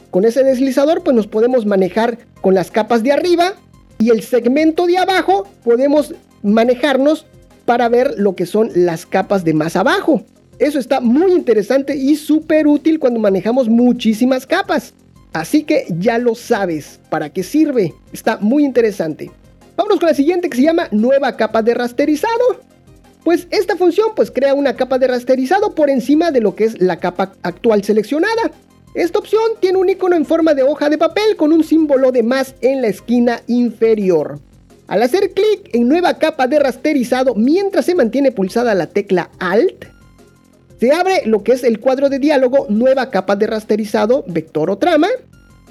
con 0.09 0.25
ese 0.25 0.43
deslizador, 0.43 1.03
pues 1.03 1.15
nos 1.15 1.27
podemos 1.27 1.65
manejar 1.65 2.17
con 2.41 2.53
las 2.53 2.71
capas 2.71 3.03
de 3.03 3.11
arriba 3.11 3.53
y 3.99 4.09
el 4.09 4.23
segmento 4.23 4.85
de 4.87 4.97
abajo 4.97 5.47
podemos 5.63 6.13
manejarnos 6.43 7.25
para 7.65 7.89
ver 7.89 8.13
lo 8.17 8.35
que 8.35 8.45
son 8.45 8.71
las 8.73 9.05
capas 9.05 9.43
de 9.43 9.53
más 9.53 9.75
abajo. 9.75 10.23
Eso 10.59 10.79
está 10.79 11.01
muy 11.01 11.33
interesante 11.33 11.95
y 11.95 12.15
súper 12.15 12.65
útil 12.65 12.99
cuando 12.99 13.19
manejamos 13.19 13.69
muchísimas 13.69 14.47
capas. 14.47 14.93
Así 15.33 15.63
que 15.63 15.85
ya 15.99 16.17
lo 16.17 16.33
sabes 16.33 16.99
para 17.09 17.29
qué 17.29 17.43
sirve. 17.43 17.93
Está 18.11 18.37
muy 18.37 18.65
interesante. 18.65 19.29
Vámonos 19.75 19.99
con 19.99 20.09
la 20.09 20.15
siguiente 20.15 20.49
que 20.49 20.57
se 20.57 20.63
llama 20.63 20.87
nueva 20.91 21.37
capa 21.37 21.61
de 21.61 21.75
rasterizado. 21.75 22.61
Pues 23.23 23.47
esta 23.51 23.75
función 23.75 24.09
pues 24.15 24.31
crea 24.31 24.55
una 24.55 24.75
capa 24.75 24.97
de 24.97 25.07
rasterizado 25.07 25.75
por 25.75 25.91
encima 25.91 26.31
de 26.31 26.41
lo 26.41 26.55
que 26.55 26.63
es 26.63 26.81
la 26.81 26.97
capa 26.97 27.33
actual 27.43 27.83
seleccionada. 27.83 28.51
Esta 28.95 29.19
opción 29.19 29.43
tiene 29.59 29.77
un 29.77 29.89
icono 29.89 30.15
en 30.15 30.25
forma 30.25 30.55
de 30.55 30.63
hoja 30.63 30.89
de 30.89 30.97
papel 30.97 31.35
con 31.35 31.53
un 31.53 31.63
símbolo 31.63 32.11
de 32.11 32.23
más 32.23 32.55
en 32.61 32.81
la 32.81 32.87
esquina 32.87 33.41
inferior. 33.45 34.39
Al 34.87 35.03
hacer 35.03 35.33
clic 35.33 35.69
en 35.73 35.87
nueva 35.87 36.17
capa 36.17 36.47
de 36.47 36.57
rasterizado 36.57 37.35
mientras 37.35 37.85
se 37.85 37.93
mantiene 37.93 38.31
pulsada 38.31 38.73
la 38.73 38.87
tecla 38.87 39.29
Alt, 39.37 39.85
se 40.79 40.91
abre 40.91 41.23
lo 41.25 41.43
que 41.43 41.53
es 41.53 41.63
el 41.63 41.79
cuadro 41.79 42.09
de 42.09 42.19
diálogo 42.19 42.67
nueva 42.69 43.09
capa 43.09 43.35
de 43.35 43.47
rasterizado 43.47 44.23
vector 44.27 44.69
o 44.69 44.77
trama. 44.77 45.07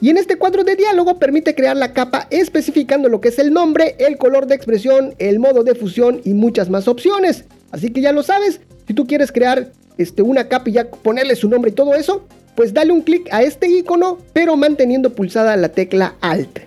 Y 0.01 0.11
en 0.11 0.19
este 0.19 0.37
cuadro 0.37 0.63
de 0.63 0.77
diálogo 0.77 1.19
permite 1.19 1.55
crear 1.55 1.77
la 1.77 1.93
capa 1.93 2.27
especificando 2.31 3.09
lo 3.09 3.21
que 3.21 3.29
es 3.29 3.39
el 3.39 3.53
nombre, 3.53 3.97
el 3.99 4.19
color 4.19 4.47
de 4.47 4.55
expresión, 4.55 5.15
el 5.19 5.39
modo 5.39 5.65
de 5.65 5.75
fusión 5.75 6.21
y 6.25 6.35
muchas 6.35 6.69
más 6.69 6.87
opciones. 6.87 7.45
Así 7.71 7.91
que 7.93 8.03
ya 8.03 8.13
lo 8.13 8.23
sabes, 8.23 8.61
si 8.87 8.95
tú 8.95 9.07
quieres 9.07 9.33
crear 9.33 9.73
este, 9.97 10.23
una 10.23 10.49
capa 10.49 10.69
y 10.69 10.73
ya 10.73 10.91
ponerle 10.91 11.35
su 11.35 11.49
nombre 11.49 11.71
y 11.71 11.75
todo 11.75 11.95
eso, 11.95 12.27
pues 12.55 12.75
dale 12.75 12.93
un 12.93 13.03
clic 13.03 13.29
a 13.33 13.43
este 13.43 13.69
icono, 13.69 14.19
pero 14.33 14.57
manteniendo 14.57 15.15
pulsada 15.15 15.57
la 15.57 15.69
tecla 15.69 16.17
Alt. 16.21 16.59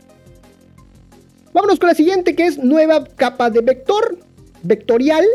Vámonos 1.54 1.80
con 1.80 1.90
la 1.90 1.96
siguiente 1.96 2.36
que 2.36 2.46
es 2.46 2.58
nueva 2.58 3.04
capa 3.04 3.50
de 3.50 3.62
vector, 3.62 4.18
vectorial. 4.64 5.26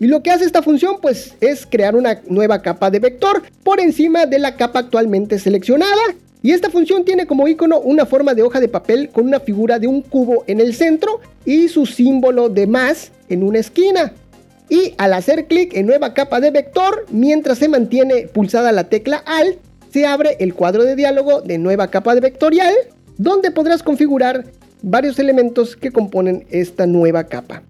Y 0.00 0.06
lo 0.06 0.22
que 0.22 0.30
hace 0.30 0.46
esta 0.46 0.62
función 0.62 0.96
pues 1.00 1.34
es 1.40 1.66
crear 1.66 1.94
una 1.94 2.22
nueva 2.26 2.62
capa 2.62 2.90
de 2.90 2.98
vector 2.98 3.42
por 3.62 3.80
encima 3.80 4.24
de 4.24 4.38
la 4.38 4.56
capa 4.56 4.78
actualmente 4.78 5.38
seleccionada. 5.38 6.00
Y 6.42 6.52
esta 6.52 6.70
función 6.70 7.04
tiene 7.04 7.26
como 7.26 7.46
icono 7.46 7.78
una 7.78 8.06
forma 8.06 8.32
de 8.32 8.42
hoja 8.42 8.60
de 8.60 8.68
papel 8.68 9.10
con 9.10 9.26
una 9.26 9.40
figura 9.40 9.78
de 9.78 9.86
un 9.86 10.00
cubo 10.00 10.42
en 10.46 10.58
el 10.58 10.74
centro 10.74 11.20
y 11.44 11.68
su 11.68 11.84
símbolo 11.84 12.48
de 12.48 12.66
más 12.66 13.12
en 13.28 13.42
una 13.42 13.58
esquina. 13.58 14.14
Y 14.70 14.94
al 14.96 15.12
hacer 15.12 15.46
clic 15.46 15.76
en 15.76 15.86
nueva 15.86 16.14
capa 16.14 16.40
de 16.40 16.50
vector, 16.50 17.04
mientras 17.10 17.58
se 17.58 17.68
mantiene 17.68 18.26
pulsada 18.28 18.72
la 18.72 18.84
tecla 18.84 19.18
Alt, 19.26 19.58
se 19.92 20.06
abre 20.06 20.36
el 20.40 20.54
cuadro 20.54 20.84
de 20.84 20.96
diálogo 20.96 21.42
de 21.42 21.58
nueva 21.58 21.88
capa 21.88 22.14
de 22.14 22.22
vectorial, 22.22 22.72
donde 23.18 23.50
podrás 23.50 23.82
configurar 23.82 24.46
varios 24.80 25.18
elementos 25.18 25.76
que 25.76 25.90
componen 25.90 26.46
esta 26.50 26.86
nueva 26.86 27.24
capa. 27.24 27.62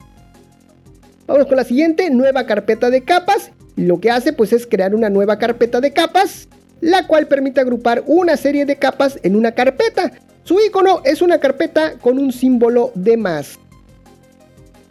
Vamos 1.31 1.47
con 1.47 1.59
la 1.59 1.63
siguiente, 1.63 2.11
nueva 2.11 2.45
carpeta 2.45 2.91
de 2.91 3.05
capas. 3.05 3.53
Lo 3.77 4.01
que 4.01 4.11
hace 4.11 4.33
pues 4.33 4.53
es 4.53 4.67
crear 4.67 4.97
una 4.97 5.11
nueva 5.11 5.39
carpeta 5.39 5.81
de 5.81 5.93
capas, 5.93 6.49
la 6.81 7.07
cual 7.07 7.29
permite 7.29 7.61
agrupar 7.61 8.03
una 8.09 8.37
serie 8.37 8.67
de 8.67 8.75
capas 8.81 9.17
en 9.23 9.37
una 9.37 9.53
carpeta. 9.53 10.11
Su 10.43 10.59
icono 10.59 11.03
es 11.05 11.23
una 11.23 11.39
carpeta 11.39 11.93
con 12.01 12.19
un 12.19 12.33
símbolo 12.33 12.91
de 12.97 13.17
más. 13.17 13.61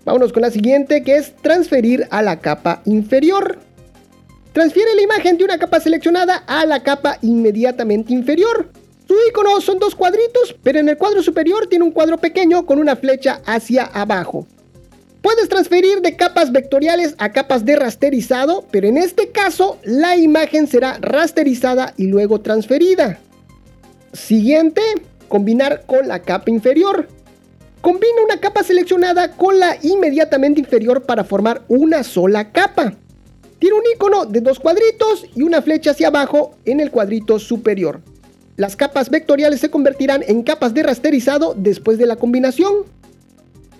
Vámonos 0.06 0.32
con 0.32 0.42
la 0.42 0.50
siguiente 0.50 1.04
que 1.04 1.18
es 1.18 1.36
transferir 1.36 2.08
a 2.10 2.22
la 2.22 2.40
capa 2.40 2.84
inferior. 2.86 3.60
Transfiere 4.54 4.96
la 4.96 5.02
imagen 5.02 5.38
de 5.38 5.44
una 5.44 5.58
capa 5.58 5.82
seleccionada 5.82 6.38
a 6.48 6.66
la 6.66 6.84
capa 6.84 7.18
inmediatamente 7.22 8.14
inferior. 8.14 8.72
Su 9.10 9.16
icono 9.30 9.60
son 9.60 9.78
dos 9.78 9.94
cuadritos, 9.94 10.56
pero 10.64 10.80
en 10.80 10.88
el 10.88 10.98
cuadro 10.98 11.22
superior 11.22 11.68
tiene 11.68 11.84
un 11.84 11.92
cuadro 11.92 12.18
pequeño 12.18 12.66
con 12.66 12.80
una 12.80 12.96
flecha 12.96 13.42
hacia 13.46 13.84
abajo. 13.84 14.48
Puedes 15.22 15.50
transferir 15.50 16.02
de 16.02 16.16
capas 16.16 16.52
vectoriales 16.52 17.16
a 17.18 17.32
capas 17.34 17.66
de 17.66 17.76
rasterizado, 17.76 18.66
pero 18.72 18.88
en 18.88 18.98
este 18.98 19.30
caso 19.30 19.78
la 19.84 20.16
imagen 20.16 20.66
será 20.68 20.98
rasterizada 21.02 21.94
y 21.98 22.08
luego 22.08 22.40
transferida. 22.40 23.20
Siguiente, 24.14 24.82
combinar 25.28 25.84
con 25.86 26.08
la 26.08 26.20
capa 26.20 26.50
inferior. 26.50 27.08
Combina 27.82 28.24
una 28.24 28.40
capa 28.40 28.64
seleccionada 28.64 29.32
con 29.32 29.60
la 29.60 29.78
inmediatamente 29.82 30.62
inferior 30.62 31.04
para 31.04 31.24
formar 31.24 31.64
una 31.68 32.04
sola 32.04 32.52
capa. 32.52 32.94
Tiene 33.60 33.76
un 33.76 33.84
icono 33.94 34.26
de 34.26 34.40
dos 34.40 34.60
cuadritos 34.60 35.26
y 35.36 35.44
una 35.44 35.62
flecha 35.62 35.92
hacia 35.92 36.08
abajo 36.08 36.56
en 36.64 36.80
el 36.80 36.92
cuadrito 36.92 37.40
superior. 37.40 38.02
Las 38.56 38.76
capas 38.76 39.10
vectoriales 39.10 39.60
se 39.60 39.70
convertirán 39.70 40.24
en 40.28 40.44
capas 40.44 40.74
de 40.74 40.84
rasterizado 40.84 41.54
después 41.58 41.98
de 41.98 42.06
la 42.06 42.16
combinación. 42.16 42.86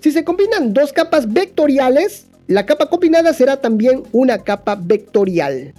Si 0.00 0.12
se 0.12 0.24
combinan 0.24 0.72
dos 0.72 0.94
capas 0.94 1.30
vectoriales, 1.30 2.24
la 2.46 2.64
capa 2.64 2.88
combinada 2.88 3.34
será 3.34 3.58
también 3.58 4.02
una 4.12 4.38
capa 4.38 4.74
vectorial. 4.74 5.74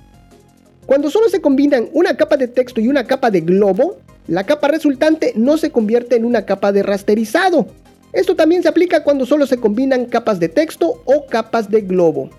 Cuando 0.85 1.09
solo 1.09 1.27
se 1.27 1.41
combinan 1.41 1.89
una 1.93 2.15
capa 2.15 2.37
de 2.37 2.47
texto 2.47 2.81
y 2.81 2.87
una 2.87 3.05
capa 3.05 3.31
de 3.31 3.41
globo, 3.41 3.97
la 4.27 4.45
capa 4.45 4.67
resultante 4.67 5.33
no 5.35 5.57
se 5.57 5.71
convierte 5.71 6.17
en 6.17 6.25
una 6.25 6.45
capa 6.45 6.71
de 6.71 6.83
rasterizado. 6.83 7.65
Esto 8.13 8.35
también 8.35 8.61
se 8.61 8.69
aplica 8.69 9.03
cuando 9.03 9.25
solo 9.25 9.47
se 9.47 9.57
combinan 9.57 10.05
capas 10.05 10.39
de 10.39 10.49
texto 10.49 11.01
o 11.05 11.25
capas 11.25 11.71
de 11.71 11.81
globo. 11.81 12.29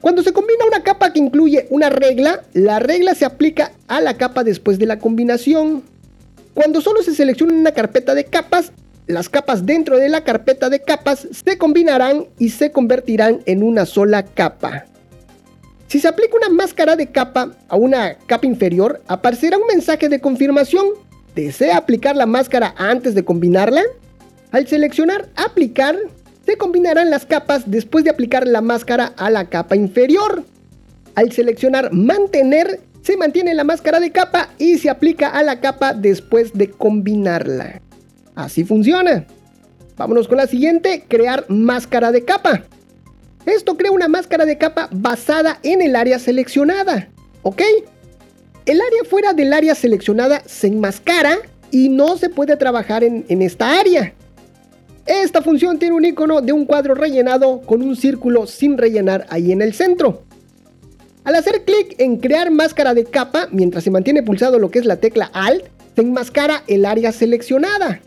Cuando 0.00 0.24
se 0.24 0.32
combina 0.32 0.64
una 0.66 0.82
capa 0.82 1.12
que 1.12 1.20
incluye 1.20 1.68
una 1.70 1.88
regla, 1.88 2.42
la 2.52 2.80
regla 2.80 3.14
se 3.14 3.24
aplica 3.24 3.70
a 3.86 4.00
la 4.00 4.16
capa 4.16 4.42
después 4.42 4.80
de 4.80 4.86
la 4.86 4.98
combinación. 4.98 5.84
Cuando 6.54 6.80
solo 6.80 7.02
se 7.04 7.14
selecciona 7.14 7.54
una 7.54 7.70
carpeta 7.70 8.12
de 8.14 8.24
capas, 8.24 8.72
las 9.12 9.28
capas 9.28 9.66
dentro 9.66 9.98
de 9.98 10.08
la 10.08 10.24
carpeta 10.24 10.70
de 10.70 10.80
capas 10.80 11.28
se 11.30 11.58
combinarán 11.58 12.26
y 12.38 12.48
se 12.48 12.72
convertirán 12.72 13.42
en 13.46 13.62
una 13.62 13.86
sola 13.86 14.24
capa. 14.24 14.86
Si 15.86 16.00
se 16.00 16.08
aplica 16.08 16.36
una 16.36 16.48
máscara 16.48 16.96
de 16.96 17.08
capa 17.08 17.52
a 17.68 17.76
una 17.76 18.16
capa 18.26 18.46
inferior, 18.46 19.02
aparecerá 19.08 19.58
un 19.58 19.66
mensaje 19.66 20.08
de 20.08 20.20
confirmación. 20.20 20.86
¿Desea 21.34 21.76
aplicar 21.76 22.16
la 22.16 22.26
máscara 22.26 22.74
antes 22.78 23.14
de 23.14 23.24
combinarla? 23.24 23.82
Al 24.50 24.66
seleccionar 24.66 25.28
aplicar, 25.36 25.96
se 26.46 26.56
combinarán 26.56 27.10
las 27.10 27.26
capas 27.26 27.70
después 27.70 28.04
de 28.04 28.10
aplicar 28.10 28.46
la 28.46 28.62
máscara 28.62 29.12
a 29.16 29.30
la 29.30 29.50
capa 29.50 29.76
inferior. 29.76 30.44
Al 31.14 31.30
seleccionar 31.32 31.92
mantener, 31.92 32.80
se 33.02 33.16
mantiene 33.16 33.52
la 33.54 33.64
máscara 33.64 34.00
de 34.00 34.10
capa 34.12 34.48
y 34.58 34.78
se 34.78 34.88
aplica 34.88 35.28
a 35.28 35.42
la 35.42 35.60
capa 35.60 35.92
después 35.92 36.52
de 36.54 36.70
combinarla. 36.70 37.82
Así 38.34 38.64
funciona. 38.64 39.26
Vámonos 39.96 40.26
con 40.26 40.38
la 40.38 40.46
siguiente, 40.46 41.04
crear 41.06 41.44
máscara 41.48 42.12
de 42.12 42.24
capa. 42.24 42.62
Esto 43.46 43.76
crea 43.76 43.90
una 43.90 44.08
máscara 44.08 44.44
de 44.44 44.58
capa 44.58 44.88
basada 44.92 45.58
en 45.62 45.82
el 45.82 45.96
área 45.96 46.18
seleccionada, 46.18 47.08
¿ok? 47.42 47.62
El 48.66 48.80
área 48.80 49.04
fuera 49.08 49.32
del 49.32 49.52
área 49.52 49.74
seleccionada 49.74 50.42
se 50.46 50.68
enmascara 50.68 51.38
y 51.70 51.88
no 51.88 52.16
se 52.16 52.28
puede 52.28 52.56
trabajar 52.56 53.02
en, 53.02 53.24
en 53.28 53.42
esta 53.42 53.80
área. 53.80 54.14
Esta 55.06 55.42
función 55.42 55.78
tiene 55.78 55.96
un 55.96 56.04
icono 56.04 56.40
de 56.40 56.52
un 56.52 56.64
cuadro 56.64 56.94
rellenado 56.94 57.60
con 57.62 57.82
un 57.82 57.96
círculo 57.96 58.46
sin 58.46 58.78
rellenar 58.78 59.26
ahí 59.30 59.50
en 59.50 59.60
el 59.60 59.74
centro. 59.74 60.22
Al 61.24 61.34
hacer 61.34 61.64
clic 61.64 61.96
en 61.98 62.18
crear 62.18 62.50
máscara 62.50 62.94
de 62.94 63.04
capa, 63.04 63.48
mientras 63.50 63.84
se 63.84 63.90
mantiene 63.90 64.22
pulsado 64.22 64.58
lo 64.58 64.70
que 64.70 64.78
es 64.78 64.84
la 64.84 64.96
tecla 64.96 65.30
Alt, 65.32 65.64
se 65.94 66.02
enmascara 66.02 66.62
el 66.68 66.84
área 66.84 67.10
seleccionada. 67.12 68.00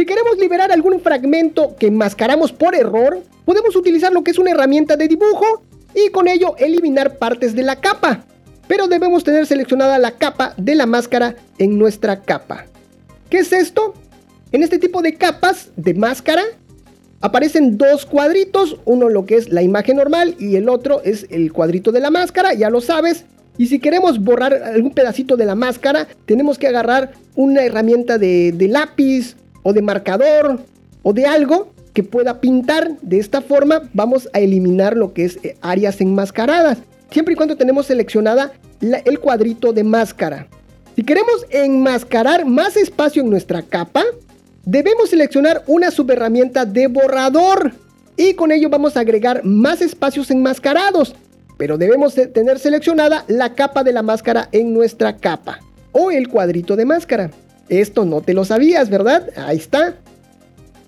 Si 0.00 0.06
queremos 0.06 0.38
liberar 0.38 0.72
algún 0.72 0.98
fragmento 1.02 1.76
que 1.78 1.88
enmascaramos 1.88 2.52
por 2.52 2.74
error, 2.74 3.22
podemos 3.44 3.76
utilizar 3.76 4.10
lo 4.14 4.24
que 4.24 4.30
es 4.30 4.38
una 4.38 4.52
herramienta 4.52 4.96
de 4.96 5.08
dibujo 5.08 5.62
y 5.94 6.08
con 6.08 6.26
ello 6.26 6.54
eliminar 6.56 7.18
partes 7.18 7.54
de 7.54 7.62
la 7.62 7.76
capa. 7.76 8.24
Pero 8.66 8.88
debemos 8.88 9.24
tener 9.24 9.44
seleccionada 9.46 9.98
la 9.98 10.12
capa 10.12 10.54
de 10.56 10.74
la 10.74 10.86
máscara 10.86 11.36
en 11.58 11.78
nuestra 11.78 12.22
capa. 12.22 12.64
¿Qué 13.28 13.40
es 13.40 13.52
esto? 13.52 13.92
En 14.52 14.62
este 14.62 14.78
tipo 14.78 15.02
de 15.02 15.16
capas 15.16 15.68
de 15.76 15.92
máscara 15.92 16.44
aparecen 17.20 17.76
dos 17.76 18.06
cuadritos, 18.06 18.78
uno 18.86 19.10
lo 19.10 19.26
que 19.26 19.36
es 19.36 19.50
la 19.50 19.60
imagen 19.60 19.98
normal 19.98 20.34
y 20.38 20.56
el 20.56 20.70
otro 20.70 21.02
es 21.04 21.26
el 21.28 21.52
cuadrito 21.52 21.92
de 21.92 22.00
la 22.00 22.10
máscara, 22.10 22.54
ya 22.54 22.70
lo 22.70 22.80
sabes. 22.80 23.26
Y 23.58 23.66
si 23.66 23.78
queremos 23.78 24.18
borrar 24.18 24.54
algún 24.54 24.94
pedacito 24.94 25.36
de 25.36 25.44
la 25.44 25.56
máscara, 25.56 26.08
tenemos 26.24 26.58
que 26.58 26.68
agarrar 26.68 27.12
una 27.34 27.62
herramienta 27.64 28.16
de, 28.16 28.52
de 28.52 28.68
lápiz 28.68 29.36
o 29.62 29.72
de 29.72 29.82
marcador 29.82 30.60
o 31.02 31.12
de 31.12 31.26
algo 31.26 31.70
que 31.92 32.02
pueda 32.02 32.40
pintar. 32.40 32.96
De 33.02 33.18
esta 33.18 33.40
forma 33.40 33.82
vamos 33.92 34.28
a 34.32 34.40
eliminar 34.40 34.96
lo 34.96 35.12
que 35.12 35.24
es 35.24 35.38
eh, 35.42 35.56
áreas 35.60 36.00
enmascaradas, 36.00 36.78
siempre 37.10 37.34
y 37.34 37.36
cuando 37.36 37.56
tenemos 37.56 37.86
seleccionada 37.86 38.52
el 38.80 39.18
cuadrito 39.18 39.72
de 39.72 39.84
máscara. 39.84 40.46
Si 40.96 41.04
queremos 41.04 41.46
enmascarar 41.50 42.46
más 42.46 42.76
espacio 42.76 43.22
en 43.22 43.30
nuestra 43.30 43.62
capa, 43.62 44.04
debemos 44.64 45.10
seleccionar 45.10 45.62
una 45.66 45.90
subherramienta 45.90 46.64
de 46.64 46.86
borrador 46.88 47.72
y 48.16 48.34
con 48.34 48.52
ello 48.52 48.68
vamos 48.68 48.96
a 48.96 49.00
agregar 49.00 49.44
más 49.44 49.80
espacios 49.80 50.30
enmascarados, 50.30 51.14
pero 51.56 51.78
debemos 51.78 52.14
tener 52.14 52.58
seleccionada 52.58 53.24
la 53.28 53.54
capa 53.54 53.82
de 53.82 53.92
la 53.92 54.02
máscara 54.02 54.48
en 54.52 54.74
nuestra 54.74 55.16
capa 55.16 55.60
o 55.92 56.10
el 56.10 56.28
cuadrito 56.28 56.76
de 56.76 56.84
máscara. 56.84 57.30
Esto 57.70 58.04
no 58.04 58.20
te 58.20 58.34
lo 58.34 58.44
sabías, 58.44 58.90
¿verdad? 58.90 59.30
Ahí 59.36 59.56
está. 59.56 59.94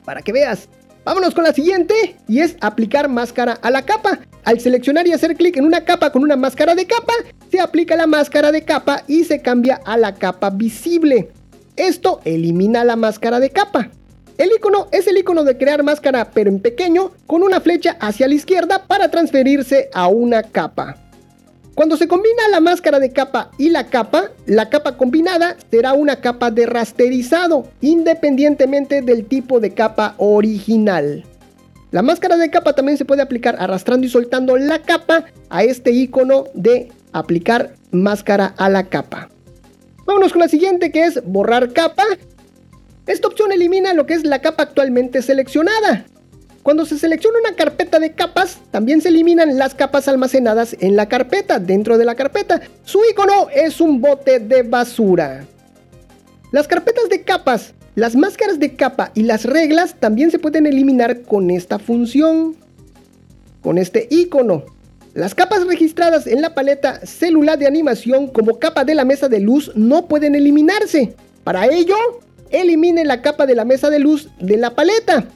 Para 0.05 0.21
que 0.21 0.33
veas. 0.33 0.68
Vámonos 1.05 1.35
con 1.35 1.45
la 1.45 1.53
siguiente 1.53 2.16
y 2.29 2.40
es 2.40 2.57
aplicar 2.61 3.09
máscara 3.09 3.55
a 3.62 3.71
la 3.71 3.83
capa. 3.83 4.21
Al 4.45 4.61
seleccionar 4.61 5.07
y 5.07 5.12
hacer 5.12 5.37
clic 5.37 5.57
en 5.57 5.64
una 5.64 5.85
capa 5.85 6.11
con 6.11 6.23
una 6.23 6.37
máscara 6.37 6.75
de 6.75 6.87
capa, 6.87 7.12
se 7.51 7.61
aplica 7.61 7.97
la 7.97 8.09
máscara 8.09 8.51
de 8.51 8.62
capa 8.62 9.05
y 9.07 9.25
se 9.25 9.40
cambia 9.40 9.81
a 9.85 9.97
la 9.97 10.14
capa 10.14 10.51
visible. 10.51 11.31
Esto 11.77 12.21
elimina 12.25 12.85
la 12.85 12.97
máscara 12.97 13.38
de 13.38 13.51
capa. 13.51 13.90
El 14.38 14.51
icono 14.51 14.88
es 14.90 15.07
el 15.07 15.18
icono 15.18 15.45
de 15.45 15.57
crear 15.57 15.83
máscara 15.85 16.31
pero 16.33 16.51
en 16.51 16.61
pequeño 16.61 17.12
con 17.27 17.42
una 17.42 17.61
flecha 17.61 17.97
hacia 18.01 18.27
la 18.27 18.35
izquierda 18.35 18.87
para 18.87 19.11
transferirse 19.11 19.88
a 19.95 20.09
una 20.09 20.42
capa. 20.42 21.02
Cuando 21.75 21.97
se 21.97 22.07
combina 22.07 22.49
la 22.51 22.61
máscara 22.61 22.99
de 22.99 23.13
capa 23.13 23.51
y 23.57 23.71
la 23.71 23.87
capa, 23.87 24.31
la 24.45 24.69
capa 24.69 24.99
combinada 24.99 25.57
será 25.71 25.95
una 25.95 26.21
capa 26.21 26.51
de 26.51 26.67
rasterizado, 26.67 27.67
independientemente 27.81 29.01
del 29.01 29.25
tipo 29.25 29.59
de 29.59 29.73
capa 29.73 30.15
original. 30.19 31.25
La 31.91 32.03
máscara 32.03 32.37
de 32.37 32.51
capa 32.51 32.75
también 32.75 32.99
se 32.99 33.07
puede 33.07 33.23
aplicar 33.23 33.57
arrastrando 33.59 34.07
y 34.07 34.11
soltando 34.11 34.59
la 34.59 34.81
capa 34.81 35.25
a 35.49 35.65
este 35.65 35.93
icono 35.93 36.45
de 36.53 36.91
aplicar 37.13 37.75
máscara 37.91 38.55
a 38.59 38.69
la 38.69 38.85
capa. 38.89 39.31
Vámonos 40.05 40.33
con 40.33 40.43
la 40.43 40.49
siguiente 40.49 40.93
que 40.93 41.05
es 41.05 41.25
borrar 41.25 41.73
capa. 41.73 42.05
Esta 43.07 43.29
opción 43.29 43.51
elimina 43.51 43.95
lo 43.95 44.05
que 44.05 44.15
es 44.15 44.25
la 44.25 44.41
capa 44.41 44.65
actualmente 44.65 45.23
seleccionada. 45.23 46.05
Cuando 46.62 46.87
se 46.87 46.96
selecciona 46.96 47.40
una 47.40 47.57
carpeta 47.57 47.98
de 47.98 48.12
capas, 48.12 48.59
también 48.70 49.01
se 49.01 49.09
eliminan 49.09 49.59
las 49.59 49.75
capas 49.75 50.07
almacenadas 50.07 50.77
en 50.79 50.94
la 50.94 51.09
carpeta, 51.09 51.59
dentro 51.59 51.98
de 51.98 52.05
la 52.05 52.14
carpeta. 52.14 52.61
Su 52.85 53.01
icono 53.11 53.48
es 53.53 53.81
un 53.81 54.01
bote 54.01 54.38
de 54.38 54.62
basura. 54.62 55.44
Las 56.53 56.68
carpetas 56.68 57.09
de 57.09 57.22
capas, 57.22 57.75
las 57.96 58.14
máscaras 58.14 58.61
de 58.61 58.77
capa 58.77 59.11
y 59.14 59.25
las 59.25 59.44
reglas 59.44 59.96
también 59.98 60.31
se 60.31 60.38
pueden 60.38 60.66
eliminar 60.66 61.22
con 61.22 61.51
esta 61.51 61.81
función, 61.81 62.55
con 63.61 63.77
este 63.77 64.07
icono. 64.09 64.62
Las 65.14 65.35
capas 65.35 65.66
registradas 65.66 66.29
en 66.29 66.42
la 66.42 66.55
paleta 66.55 67.05
celular 67.05 67.59
de 67.59 67.66
animación 67.66 68.29
como 68.29 68.61
capa 68.61 68.85
de 68.85 68.94
la 68.94 69.05
mesa 69.05 69.29
de 69.29 69.40
luz 69.40 69.72
no 69.75 70.07
pueden 70.07 70.37
eliminarse. 70.37 71.16
Para 71.42 71.66
ello, 71.66 71.96
elimine 72.51 73.05
la 73.05 73.20
capa 73.20 73.46
de 73.46 73.57
la 73.57 73.64
mesa 73.64 73.90
de 73.90 73.98
luz 73.98 74.29
de 74.38 74.59
la 74.59 74.77
paleta 74.77 75.27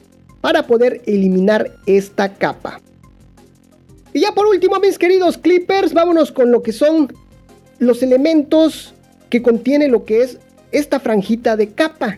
para 0.41 0.67
poder 0.67 1.01
eliminar 1.05 1.71
esta 1.85 2.33
capa. 2.33 2.81
Y 4.13 4.21
ya 4.21 4.31
por 4.31 4.47
último, 4.47 4.79
mis 4.79 4.97
queridos 4.97 5.37
clippers, 5.37 5.93
vámonos 5.93 6.31
con 6.31 6.51
lo 6.51 6.63
que 6.63 6.71
son 6.71 7.13
los 7.79 8.01
elementos 8.01 8.93
que 9.29 9.41
contiene 9.41 9.87
lo 9.87 10.05
que 10.05 10.23
es 10.23 10.39
esta 10.71 10.99
franjita 10.99 11.55
de 11.55 11.69
capa. 11.69 12.17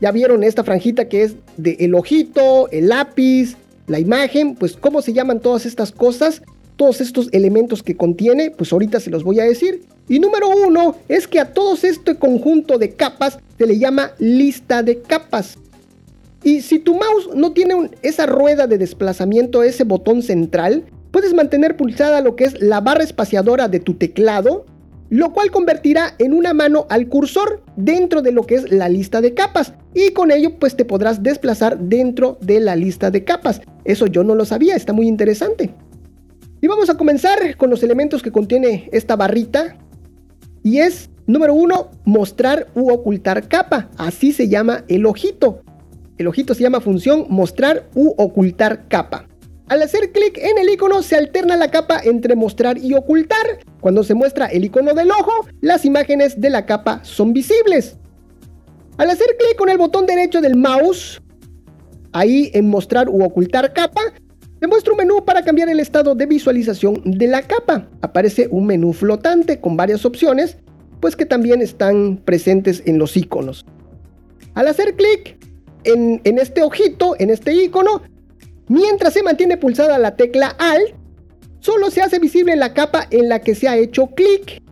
Ya 0.00 0.10
vieron 0.12 0.42
esta 0.42 0.64
franjita 0.64 1.08
que 1.08 1.22
es 1.22 1.34
de 1.56 1.76
el 1.80 1.94
ojito, 1.94 2.68
el 2.70 2.88
lápiz, 2.88 3.56
la 3.86 3.98
imagen, 3.98 4.54
pues 4.54 4.76
cómo 4.76 5.02
se 5.02 5.12
llaman 5.12 5.40
todas 5.40 5.66
estas 5.66 5.92
cosas, 5.92 6.42
todos 6.76 7.00
estos 7.00 7.28
elementos 7.32 7.82
que 7.82 7.96
contiene, 7.96 8.50
pues 8.50 8.72
ahorita 8.72 9.00
se 9.00 9.10
los 9.10 9.22
voy 9.22 9.40
a 9.40 9.44
decir. 9.44 9.82
Y 10.08 10.18
número 10.18 10.48
uno 10.48 10.96
es 11.08 11.28
que 11.28 11.38
a 11.38 11.52
todos 11.52 11.84
este 11.84 12.16
conjunto 12.16 12.78
de 12.78 12.94
capas 12.94 13.38
se 13.58 13.66
le 13.66 13.78
llama 13.78 14.12
lista 14.18 14.82
de 14.82 15.00
capas. 15.02 15.58
Y 16.42 16.62
si 16.62 16.78
tu 16.78 16.94
mouse 16.94 17.28
no 17.34 17.52
tiene 17.52 17.90
esa 18.02 18.26
rueda 18.26 18.66
de 18.66 18.78
desplazamiento, 18.78 19.62
ese 19.62 19.84
botón 19.84 20.22
central, 20.22 20.84
puedes 21.10 21.34
mantener 21.34 21.76
pulsada 21.76 22.20
lo 22.20 22.36
que 22.36 22.44
es 22.44 22.60
la 22.60 22.80
barra 22.80 23.04
espaciadora 23.04 23.68
de 23.68 23.80
tu 23.80 23.94
teclado, 23.94 24.64
lo 25.10 25.32
cual 25.32 25.50
convertirá 25.50 26.14
en 26.18 26.32
una 26.32 26.54
mano 26.54 26.86
al 26.88 27.08
cursor 27.08 27.62
dentro 27.76 28.22
de 28.22 28.32
lo 28.32 28.44
que 28.44 28.54
es 28.54 28.70
la 28.70 28.88
lista 28.88 29.20
de 29.20 29.34
capas 29.34 29.74
y 29.92 30.12
con 30.12 30.30
ello 30.30 30.58
pues 30.58 30.76
te 30.76 30.84
podrás 30.84 31.22
desplazar 31.22 31.78
dentro 31.78 32.38
de 32.40 32.60
la 32.60 32.76
lista 32.76 33.10
de 33.10 33.24
capas. 33.24 33.60
Eso 33.84 34.06
yo 34.06 34.22
no 34.22 34.34
lo 34.34 34.44
sabía, 34.44 34.76
está 34.76 34.92
muy 34.92 35.08
interesante. 35.08 35.74
Y 36.60 36.68
vamos 36.68 36.90
a 36.90 36.96
comenzar 36.96 37.56
con 37.56 37.70
los 37.70 37.82
elementos 37.82 38.22
que 38.22 38.30
contiene 38.30 38.88
esta 38.92 39.16
barrita 39.16 39.76
y 40.62 40.78
es 40.78 41.10
número 41.26 41.54
uno, 41.54 41.90
mostrar 42.04 42.68
u 42.74 42.92
ocultar 42.92 43.48
capa, 43.48 43.90
así 43.96 44.32
se 44.32 44.48
llama 44.48 44.84
el 44.88 45.06
ojito. 45.06 45.62
El 46.20 46.26
ojito 46.26 46.52
se 46.52 46.62
llama 46.62 46.82
función 46.82 47.24
mostrar 47.30 47.88
u 47.94 48.12
ocultar 48.18 48.88
capa. 48.88 49.26
Al 49.68 49.80
hacer 49.80 50.12
clic 50.12 50.36
en 50.36 50.58
el 50.58 50.68
icono 50.68 51.02
se 51.02 51.16
alterna 51.16 51.56
la 51.56 51.70
capa 51.70 51.98
entre 52.04 52.36
mostrar 52.36 52.76
y 52.76 52.92
ocultar. 52.92 53.60
Cuando 53.80 54.04
se 54.04 54.12
muestra 54.12 54.44
el 54.48 54.66
icono 54.66 54.92
del 54.92 55.10
ojo, 55.12 55.32
las 55.62 55.86
imágenes 55.86 56.38
de 56.38 56.50
la 56.50 56.66
capa 56.66 57.00
son 57.04 57.32
visibles. 57.32 57.96
Al 58.98 59.08
hacer 59.08 59.28
clic 59.38 59.56
con 59.56 59.70
el 59.70 59.78
botón 59.78 60.04
derecho 60.04 60.42
del 60.42 60.56
mouse, 60.56 61.22
ahí 62.12 62.50
en 62.52 62.68
mostrar 62.68 63.08
u 63.08 63.24
ocultar 63.24 63.72
capa, 63.72 64.02
se 64.60 64.66
muestra 64.66 64.92
un 64.92 64.98
menú 64.98 65.24
para 65.24 65.42
cambiar 65.42 65.70
el 65.70 65.80
estado 65.80 66.14
de 66.14 66.26
visualización 66.26 67.00
de 67.06 67.28
la 67.28 67.40
capa. 67.40 67.88
Aparece 68.02 68.46
un 68.50 68.66
menú 68.66 68.92
flotante 68.92 69.58
con 69.58 69.74
varias 69.74 70.04
opciones, 70.04 70.58
pues 71.00 71.16
que 71.16 71.24
también 71.24 71.62
están 71.62 72.18
presentes 72.26 72.82
en 72.84 72.98
los 72.98 73.16
iconos. 73.16 73.64
Al 74.52 74.68
hacer 74.68 74.96
clic 74.96 75.39
en, 75.84 76.20
este 76.38 76.62
ojito, 76.62 77.16
en 77.18 77.30
este 77.30 77.52
icono, 77.54 78.02
mientras 78.68 79.14
se 79.14 79.22
mantiene 79.22 79.56
pulsada 79.56 79.98
la 79.98 80.16
tecla 80.16 80.54
Alt, 80.58 80.94
solo 81.60 81.90
se 81.90 82.02
hace 82.02 82.18
visible 82.18 82.56
la 82.56 82.74
capa 82.74 83.06
en 83.10 83.28
la 83.28 83.40
que 83.40 83.54
se 83.54 83.68
ha 83.68 83.76
hecho 83.76 84.08
clic. 84.08 84.62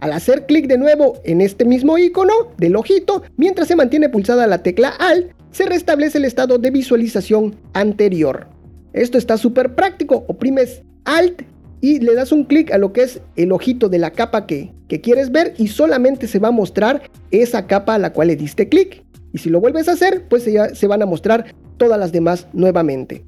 Al 0.00 0.12
hacer 0.12 0.46
clic 0.46 0.66
de 0.66 0.78
nuevo 0.78 1.20
en 1.24 1.40
este 1.40 1.64
mismo 1.64 1.96
icono 1.96 2.32
del 2.56 2.76
ojito, 2.76 3.22
mientras 3.36 3.68
se 3.68 3.76
mantiene 3.76 4.08
pulsada 4.08 4.46
la 4.46 4.62
tecla 4.62 4.88
Alt, 4.88 5.32
se 5.52 5.66
restablece 5.66 6.18
el 6.18 6.24
estado 6.24 6.58
de 6.58 6.70
visualización 6.70 7.56
anterior. 7.72 8.48
Esto 8.92 9.18
está 9.18 9.38
súper 9.38 9.74
práctico. 9.74 10.24
Oprimes 10.26 10.82
Alt 11.04 11.42
y 11.80 11.98
le 11.98 12.14
das 12.14 12.32
un 12.32 12.44
clic 12.44 12.72
a 12.72 12.78
lo 12.78 12.92
que 12.92 13.02
es 13.02 13.20
el 13.36 13.52
ojito 13.52 13.88
de 13.88 13.98
la 13.98 14.12
capa 14.12 14.46
que, 14.46 14.72
quieres 15.02 15.32
ver 15.32 15.54
y 15.56 15.68
solamente 15.68 16.28
se 16.28 16.38
va 16.38 16.48
a 16.48 16.52
mostrar 16.52 17.10
esa 17.30 17.66
capa 17.66 17.94
a 17.94 17.98
la 17.98 18.12
cual 18.12 18.28
le 18.28 18.36
diste 18.36 18.68
clic. 18.68 19.02
Y 19.32 19.38
si 19.38 19.50
lo 19.50 19.60
vuelves 19.60 19.88
a 19.88 19.92
hacer, 19.92 20.26
pues 20.28 20.42
se, 20.42 20.74
se 20.74 20.86
van 20.86 21.02
a 21.02 21.06
mostrar 21.06 21.54
todas 21.76 21.98
las 21.98 22.12
demás 22.12 22.46
nuevamente. 22.52 23.24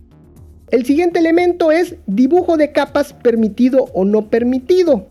El 0.71 0.85
siguiente 0.85 1.19
elemento 1.19 1.71
es 1.71 1.97
dibujo 2.07 2.57
de 2.57 2.73
capas 2.73 3.13
permitido 3.13 3.85
o 3.95 4.05
no 4.05 4.31
permitido. 4.31 5.07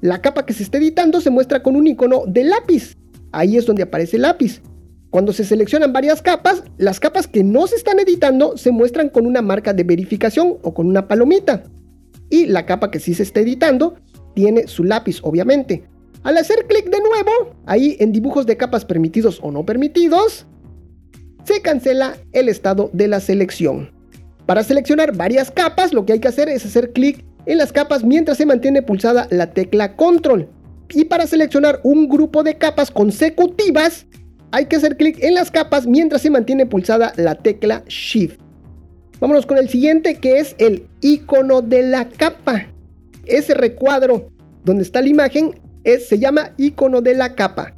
La 0.00 0.20
capa 0.20 0.46
que 0.46 0.52
se 0.52 0.62
está 0.62 0.78
editando 0.78 1.20
se 1.20 1.30
muestra 1.30 1.62
con 1.62 1.76
un 1.76 1.86
icono 1.86 2.24
de 2.26 2.44
lápiz. 2.44 2.96
Ahí 3.30 3.56
es 3.56 3.66
donde 3.66 3.84
aparece 3.84 4.16
el 4.16 4.22
lápiz. 4.22 4.60
Cuando 5.10 5.32
se 5.32 5.44
seleccionan 5.44 5.92
varias 5.92 6.22
capas, 6.22 6.64
las 6.78 6.98
capas 6.98 7.28
que 7.28 7.44
no 7.44 7.66
se 7.66 7.76
están 7.76 8.00
editando 8.00 8.56
se 8.56 8.70
muestran 8.70 9.10
con 9.10 9.26
una 9.26 9.42
marca 9.42 9.74
de 9.74 9.84
verificación 9.84 10.56
o 10.62 10.72
con 10.72 10.86
una 10.86 11.06
palomita. 11.06 11.64
Y 12.30 12.46
la 12.46 12.64
capa 12.64 12.90
que 12.90 12.98
sí 12.98 13.12
se 13.12 13.22
está 13.22 13.40
editando 13.40 13.96
tiene 14.34 14.66
su 14.66 14.84
lápiz, 14.84 15.20
obviamente. 15.22 15.84
Al 16.24 16.36
hacer 16.36 16.66
clic 16.68 16.84
de 16.84 17.00
nuevo, 17.00 17.56
ahí 17.66 17.96
en 17.98 18.12
dibujos 18.12 18.46
de 18.46 18.56
capas 18.56 18.84
permitidos 18.84 19.40
o 19.42 19.50
no 19.50 19.66
permitidos, 19.66 20.46
se 21.44 21.60
cancela 21.62 22.16
el 22.32 22.48
estado 22.48 22.90
de 22.92 23.08
la 23.08 23.18
selección. 23.18 23.90
Para 24.46 24.62
seleccionar 24.62 25.16
varias 25.16 25.50
capas, 25.50 25.92
lo 25.92 26.06
que 26.06 26.12
hay 26.12 26.20
que 26.20 26.28
hacer 26.28 26.48
es 26.48 26.64
hacer 26.64 26.92
clic 26.92 27.24
en 27.46 27.58
las 27.58 27.72
capas 27.72 28.04
mientras 28.04 28.38
se 28.38 28.46
mantiene 28.46 28.82
pulsada 28.82 29.26
la 29.30 29.50
tecla 29.52 29.96
control. 29.96 30.48
Y 30.90 31.06
para 31.06 31.26
seleccionar 31.26 31.80
un 31.82 32.08
grupo 32.08 32.44
de 32.44 32.56
capas 32.56 32.90
consecutivas, 32.90 34.06
hay 34.52 34.66
que 34.66 34.76
hacer 34.76 34.96
clic 34.96 35.18
en 35.22 35.34
las 35.34 35.50
capas 35.50 35.86
mientras 35.86 36.22
se 36.22 36.30
mantiene 36.30 36.66
pulsada 36.66 37.12
la 37.16 37.34
tecla 37.34 37.82
shift. 37.88 38.38
Vámonos 39.18 39.46
con 39.46 39.58
el 39.58 39.68
siguiente 39.68 40.16
que 40.16 40.38
es 40.38 40.54
el 40.58 40.86
icono 41.00 41.62
de 41.62 41.82
la 41.82 42.08
capa. 42.08 42.66
Ese 43.24 43.54
recuadro 43.54 44.30
donde 44.64 44.82
está 44.82 45.00
la 45.00 45.08
imagen 45.08 45.61
es, 45.84 46.08
se 46.08 46.18
llama 46.18 46.52
icono 46.56 47.00
de 47.00 47.14
la 47.14 47.34
capa. 47.34 47.74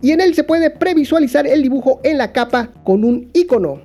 Y 0.00 0.12
en 0.12 0.20
él 0.20 0.34
se 0.34 0.44
puede 0.44 0.70
previsualizar 0.70 1.46
el 1.46 1.62
dibujo 1.62 2.00
en 2.04 2.18
la 2.18 2.32
capa 2.32 2.70
con 2.84 3.04
un 3.04 3.30
icono. 3.32 3.82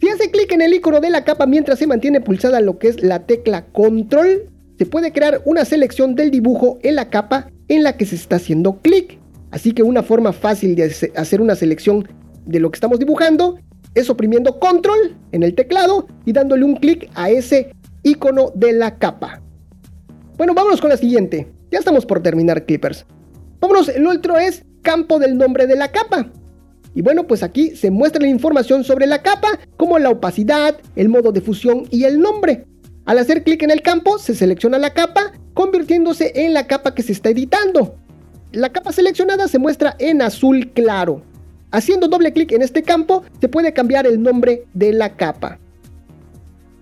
Si 0.00 0.08
hace 0.08 0.30
clic 0.30 0.52
en 0.52 0.62
el 0.62 0.74
icono 0.74 1.00
de 1.00 1.10
la 1.10 1.24
capa 1.24 1.46
mientras 1.46 1.78
se 1.78 1.86
mantiene 1.86 2.20
pulsada 2.20 2.60
lo 2.60 2.78
que 2.78 2.88
es 2.88 3.02
la 3.02 3.20
tecla 3.20 3.66
control, 3.66 4.50
se 4.78 4.86
puede 4.86 5.12
crear 5.12 5.40
una 5.44 5.64
selección 5.64 6.14
del 6.14 6.30
dibujo 6.30 6.78
en 6.82 6.96
la 6.96 7.08
capa 7.08 7.48
en 7.68 7.82
la 7.82 7.96
que 7.96 8.04
se 8.04 8.16
está 8.16 8.36
haciendo 8.36 8.78
clic. 8.82 9.18
Así 9.50 9.72
que 9.72 9.82
una 9.82 10.02
forma 10.02 10.32
fácil 10.32 10.74
de 10.74 10.92
hacer 11.14 11.40
una 11.40 11.54
selección 11.54 12.08
de 12.46 12.58
lo 12.58 12.70
que 12.70 12.76
estamos 12.76 12.98
dibujando 12.98 13.58
es 13.94 14.10
oprimiendo 14.10 14.58
control 14.58 15.16
en 15.32 15.42
el 15.42 15.54
teclado 15.54 16.06
y 16.24 16.32
dándole 16.32 16.64
un 16.64 16.76
clic 16.76 17.10
a 17.14 17.30
ese 17.30 17.72
icono 18.02 18.50
de 18.54 18.72
la 18.72 18.98
capa. 18.98 19.40
Bueno, 20.36 20.54
vámonos 20.54 20.80
con 20.80 20.90
la 20.90 20.96
siguiente. 20.96 21.46
Ya 21.72 21.78
estamos 21.78 22.04
por 22.04 22.22
terminar, 22.22 22.66
Clippers. 22.66 23.06
Vámonos, 23.58 23.88
el 23.88 24.06
otro 24.06 24.36
es 24.36 24.62
campo 24.82 25.18
del 25.18 25.38
nombre 25.38 25.66
de 25.66 25.74
la 25.74 25.90
capa. 25.90 26.30
Y 26.94 27.00
bueno, 27.00 27.26
pues 27.26 27.42
aquí 27.42 27.74
se 27.74 27.90
muestra 27.90 28.20
la 28.20 28.28
información 28.28 28.84
sobre 28.84 29.06
la 29.06 29.22
capa, 29.22 29.58
como 29.78 29.98
la 29.98 30.10
opacidad, 30.10 30.76
el 30.96 31.08
modo 31.08 31.32
de 31.32 31.40
fusión 31.40 31.84
y 31.88 32.04
el 32.04 32.20
nombre. 32.20 32.66
Al 33.06 33.16
hacer 33.16 33.42
clic 33.42 33.62
en 33.62 33.70
el 33.70 33.80
campo, 33.80 34.18
se 34.18 34.34
selecciona 34.34 34.76
la 34.76 34.92
capa, 34.92 35.32
convirtiéndose 35.54 36.32
en 36.34 36.52
la 36.52 36.66
capa 36.66 36.94
que 36.94 37.02
se 37.02 37.12
está 37.12 37.30
editando. 37.30 37.96
La 38.52 38.70
capa 38.70 38.92
seleccionada 38.92 39.48
se 39.48 39.58
muestra 39.58 39.96
en 39.98 40.20
azul 40.20 40.72
claro. 40.74 41.22
Haciendo 41.70 42.06
doble 42.06 42.34
clic 42.34 42.52
en 42.52 42.60
este 42.60 42.82
campo, 42.82 43.22
se 43.40 43.48
puede 43.48 43.72
cambiar 43.72 44.06
el 44.06 44.22
nombre 44.22 44.66
de 44.74 44.92
la 44.92 45.16
capa. 45.16 45.58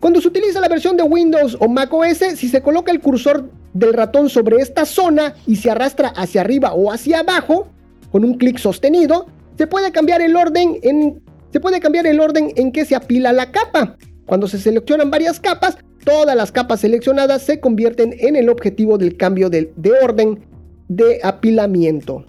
Cuando 0.01 0.21
se 0.21 0.27
utiliza 0.27 0.61
la 0.61 0.69
versión 0.69 0.97
de 0.97 1.05
Windows 1.05 1.57
o 1.61 1.69
Mac 1.69 1.95
OS, 1.95 2.19
si 2.35 2.49
se 2.49 2.61
coloca 2.61 2.91
el 2.91 3.01
cursor 3.01 3.51
del 3.73 3.93
ratón 3.93 4.29
sobre 4.29 4.57
esta 4.57 4.85
zona 4.85 5.35
y 5.47 5.57
se 5.57 5.71
arrastra 5.71 6.09
hacia 6.09 6.41
arriba 6.41 6.73
o 6.75 6.93
hacia 6.93 7.21
abajo, 7.21 7.69
con 8.11 8.25
un 8.25 8.35
clic 8.35 8.59
sostenido, 8.59 9.27
se 9.57 9.67
puede 9.67 9.93
cambiar 9.93 10.21
el 10.23 10.37
orden 10.37 10.79
en, 10.83 11.23
se 11.53 11.61
puede 11.61 11.81
cambiar 11.81 12.07
el 12.07 12.21
orden 12.21 12.53
en 12.57 12.73
que 12.73 12.85
se 12.85 12.95
apila 12.95 13.33
la 13.33 13.51
capa. 13.53 13.97
Cuando 14.27 14.49
se 14.49 14.59
seleccionan 14.59 15.11
varias 15.11 15.41
capas, 15.41 15.77
todas 16.05 16.37
las 16.37 16.53
capas 16.53 16.81
seleccionadas 16.81 17.43
se 17.43 17.61
convierten 17.61 18.15
en 18.19 18.37
el 18.37 18.49
objetivo 18.49 18.99
del 18.99 19.17
cambio 19.17 19.51
de, 19.51 19.73
de 19.77 19.93
orden 20.03 20.41
de 20.89 21.21
apilamiento. 21.23 22.25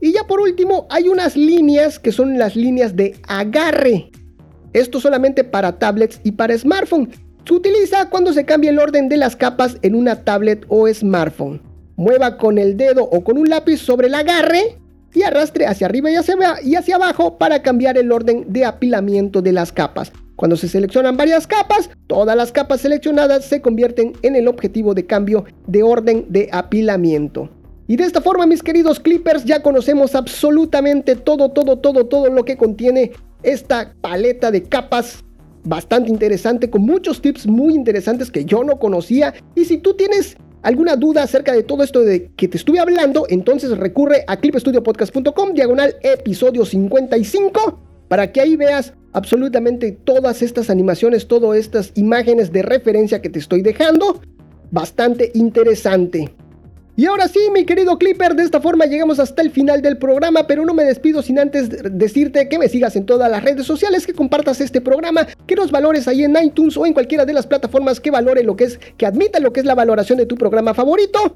Y 0.00 0.12
ya 0.12 0.26
por 0.26 0.40
último, 0.40 0.86
hay 0.90 1.08
unas 1.08 1.36
líneas 1.36 1.98
que 1.98 2.10
son 2.10 2.38
las 2.38 2.56
líneas 2.56 2.96
de 2.96 3.14
agarre. 3.28 4.10
Esto 4.72 4.98
solamente 4.98 5.44
para 5.44 5.78
tablets 5.78 6.20
y 6.24 6.32
para 6.32 6.58
smartphone. 6.58 7.10
Se 7.44 7.54
utiliza 7.54 8.08
cuando 8.08 8.32
se 8.32 8.44
cambia 8.44 8.70
el 8.70 8.78
orden 8.78 9.08
de 9.08 9.16
las 9.16 9.34
capas 9.34 9.76
en 9.82 9.96
una 9.96 10.22
tablet 10.22 10.64
o 10.68 10.86
smartphone. 10.92 11.60
Mueva 11.96 12.36
con 12.36 12.56
el 12.56 12.76
dedo 12.76 13.02
o 13.02 13.24
con 13.24 13.36
un 13.36 13.48
lápiz 13.48 13.78
sobre 13.78 14.06
el 14.06 14.14
agarre 14.14 14.78
y 15.12 15.22
arrastre 15.22 15.66
hacia 15.66 15.86
arriba 15.86 16.10
y 16.10 16.14
hacia, 16.14 16.36
y 16.62 16.76
hacia 16.76 16.96
abajo 16.96 17.38
para 17.38 17.60
cambiar 17.62 17.98
el 17.98 18.12
orden 18.12 18.44
de 18.48 18.64
apilamiento 18.64 19.42
de 19.42 19.52
las 19.52 19.72
capas. 19.72 20.12
Cuando 20.36 20.56
se 20.56 20.68
seleccionan 20.68 21.16
varias 21.16 21.46
capas, 21.46 21.90
todas 22.06 22.36
las 22.36 22.52
capas 22.52 22.80
seleccionadas 22.80 23.44
se 23.44 23.60
convierten 23.60 24.12
en 24.22 24.36
el 24.36 24.46
objetivo 24.46 24.94
de 24.94 25.06
cambio 25.06 25.44
de 25.66 25.82
orden 25.82 26.26
de 26.28 26.48
apilamiento. 26.52 27.50
Y 27.88 27.96
de 27.96 28.04
esta 28.04 28.20
forma, 28.20 28.46
mis 28.46 28.62
queridos 28.62 29.00
clippers, 29.00 29.44
ya 29.44 29.62
conocemos 29.62 30.14
absolutamente 30.14 31.16
todo, 31.16 31.50
todo, 31.50 31.78
todo, 31.78 32.06
todo 32.06 32.30
lo 32.30 32.44
que 32.44 32.56
contiene 32.56 33.12
esta 33.42 33.92
paleta 34.00 34.52
de 34.52 34.62
capas 34.62 35.24
bastante 35.64 36.10
interesante 36.10 36.70
con 36.70 36.82
muchos 36.82 37.20
tips 37.20 37.46
muy 37.46 37.74
interesantes 37.74 38.30
que 38.30 38.44
yo 38.44 38.64
no 38.64 38.78
conocía. 38.78 39.34
Y 39.54 39.64
si 39.64 39.78
tú 39.78 39.94
tienes 39.94 40.36
alguna 40.62 40.96
duda 40.96 41.22
acerca 41.24 41.52
de 41.52 41.62
todo 41.62 41.82
esto 41.82 42.00
de 42.00 42.30
que 42.36 42.48
te 42.48 42.56
estuve 42.56 42.78
hablando, 42.78 43.26
entonces 43.28 43.76
recurre 43.76 44.24
a 44.26 44.36
clipstudiopodcast.com 44.36 45.52
diagonal 45.54 45.96
episodio 46.02 46.64
55 46.64 47.80
para 48.08 48.30
que 48.30 48.40
ahí 48.40 48.56
veas 48.56 48.94
absolutamente 49.12 49.92
todas 49.92 50.42
estas 50.42 50.70
animaciones, 50.70 51.26
todas 51.26 51.56
estas 51.58 51.92
imágenes 51.94 52.52
de 52.52 52.62
referencia 52.62 53.22
que 53.22 53.30
te 53.30 53.38
estoy 53.38 53.62
dejando. 53.62 54.20
Bastante 54.70 55.30
interesante. 55.34 56.34
Y 56.94 57.06
ahora 57.06 57.26
sí, 57.26 57.40
mi 57.54 57.64
querido 57.64 57.96
Clipper, 57.96 58.34
de 58.34 58.42
esta 58.42 58.60
forma 58.60 58.84
llegamos 58.84 59.18
hasta 59.18 59.40
el 59.40 59.50
final 59.50 59.80
del 59.80 59.96
programa, 59.96 60.46
pero 60.46 60.66
no 60.66 60.74
me 60.74 60.84
despido 60.84 61.22
sin 61.22 61.38
antes 61.38 61.70
decirte 61.90 62.50
que 62.50 62.58
me 62.58 62.68
sigas 62.68 62.96
en 62.96 63.06
todas 63.06 63.30
las 63.30 63.42
redes 63.42 63.66
sociales, 63.66 64.06
que 64.06 64.12
compartas 64.12 64.60
este 64.60 64.82
programa, 64.82 65.26
que 65.46 65.56
nos 65.56 65.70
valores 65.70 66.06
ahí 66.06 66.22
en 66.22 66.36
iTunes 66.36 66.76
o 66.76 66.84
en 66.84 66.92
cualquiera 66.92 67.24
de 67.24 67.32
las 67.32 67.46
plataformas 67.46 67.98
que 67.98 68.10
valore 68.10 68.42
lo 68.42 68.56
que 68.56 68.64
es, 68.64 68.78
que 68.98 69.06
admita 69.06 69.40
lo 69.40 69.54
que 69.54 69.60
es 69.60 69.66
la 69.66 69.74
valoración 69.74 70.18
de 70.18 70.26
tu 70.26 70.36
programa 70.36 70.74
favorito. 70.74 71.34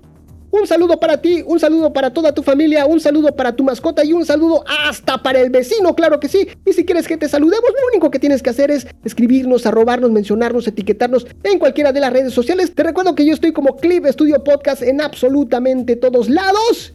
Un 0.58 0.66
saludo 0.66 0.98
para 0.98 1.20
ti, 1.20 1.42
un 1.46 1.60
saludo 1.60 1.92
para 1.92 2.12
toda 2.14 2.32
tu 2.32 2.42
familia, 2.42 2.86
un 2.86 2.98
saludo 2.98 3.36
para 3.36 3.54
tu 3.54 3.62
mascota 3.62 4.02
y 4.04 4.14
un 4.14 4.24
saludo 4.24 4.64
hasta 4.66 5.22
para 5.22 5.40
el 5.40 5.50
vecino, 5.50 5.94
claro 5.94 6.18
que 6.18 6.28
sí. 6.28 6.48
Y 6.64 6.72
si 6.72 6.84
quieres 6.86 7.06
que 7.06 7.18
te 7.18 7.28
saludemos, 7.28 7.70
lo 7.70 7.88
único 7.92 8.10
que 8.10 8.18
tienes 8.18 8.42
que 8.42 8.50
hacer 8.50 8.70
es 8.70 8.86
escribirnos, 9.04 9.66
arrobarnos, 9.66 10.10
mencionarnos, 10.10 10.66
etiquetarnos 10.66 11.26
en 11.42 11.58
cualquiera 11.58 11.92
de 11.92 12.00
las 12.00 12.10
redes 12.10 12.32
sociales. 12.32 12.74
Te 12.74 12.84
recuerdo 12.84 13.14
que 13.14 13.26
yo 13.26 13.34
estoy 13.34 13.52
como 13.52 13.76
Clip 13.76 14.06
Studio 14.06 14.42
Podcast 14.42 14.82
en 14.82 15.02
absolutamente 15.02 15.94
todos 15.94 16.30
lados. 16.30 16.94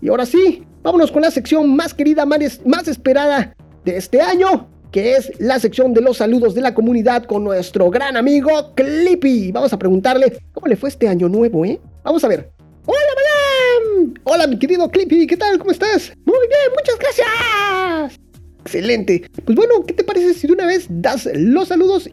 Y 0.00 0.08
ahora 0.08 0.24
sí, 0.24 0.64
vámonos 0.82 1.12
con 1.12 1.20
la 1.20 1.30
sección 1.30 1.76
más 1.76 1.92
querida, 1.92 2.24
más 2.24 2.88
esperada 2.88 3.54
de 3.84 3.98
este 3.98 4.22
año, 4.22 4.70
que 4.90 5.16
es 5.16 5.32
la 5.38 5.60
sección 5.60 5.92
de 5.92 6.00
los 6.00 6.16
saludos 6.16 6.54
de 6.54 6.62
la 6.62 6.72
comunidad 6.72 7.24
con 7.24 7.44
nuestro 7.44 7.90
gran 7.90 8.16
amigo 8.16 8.72
Clippy. 8.74 9.52
Vamos 9.52 9.72
a 9.74 9.78
preguntarle 9.78 10.38
cómo 10.54 10.66
le 10.66 10.76
fue 10.76 10.88
este 10.88 11.08
año 11.08 11.28
nuevo, 11.28 11.66
¿eh? 11.66 11.78
Vamos 12.02 12.24
a 12.24 12.28
ver. 12.28 12.61
¡Hola, 12.84 12.98
madame! 13.14 14.14
Hola, 14.24 14.46
mi 14.48 14.58
querido 14.58 14.90
Clippy, 14.90 15.28
¿qué 15.28 15.36
tal? 15.36 15.56
¿Cómo 15.58 15.70
estás? 15.70 16.12
Muy 16.24 16.48
bien, 16.48 16.72
muchas 16.74 16.98
gracias. 16.98 18.18
Excelente. 18.64 19.30
Pues 19.44 19.56
bueno, 19.56 19.84
¿qué 19.86 19.94
te 19.94 20.02
parece 20.02 20.34
si 20.34 20.48
de 20.48 20.54
una 20.54 20.66
vez 20.66 20.86
das 20.88 21.28
los 21.32 21.68
saludos 21.68 22.10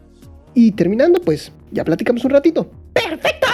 y 0.54 0.70
terminando, 0.70 1.20
pues 1.20 1.50
ya 1.72 1.84
platicamos 1.84 2.24
un 2.24 2.30
ratito? 2.30 2.70
¡Perfecto! 2.92 3.48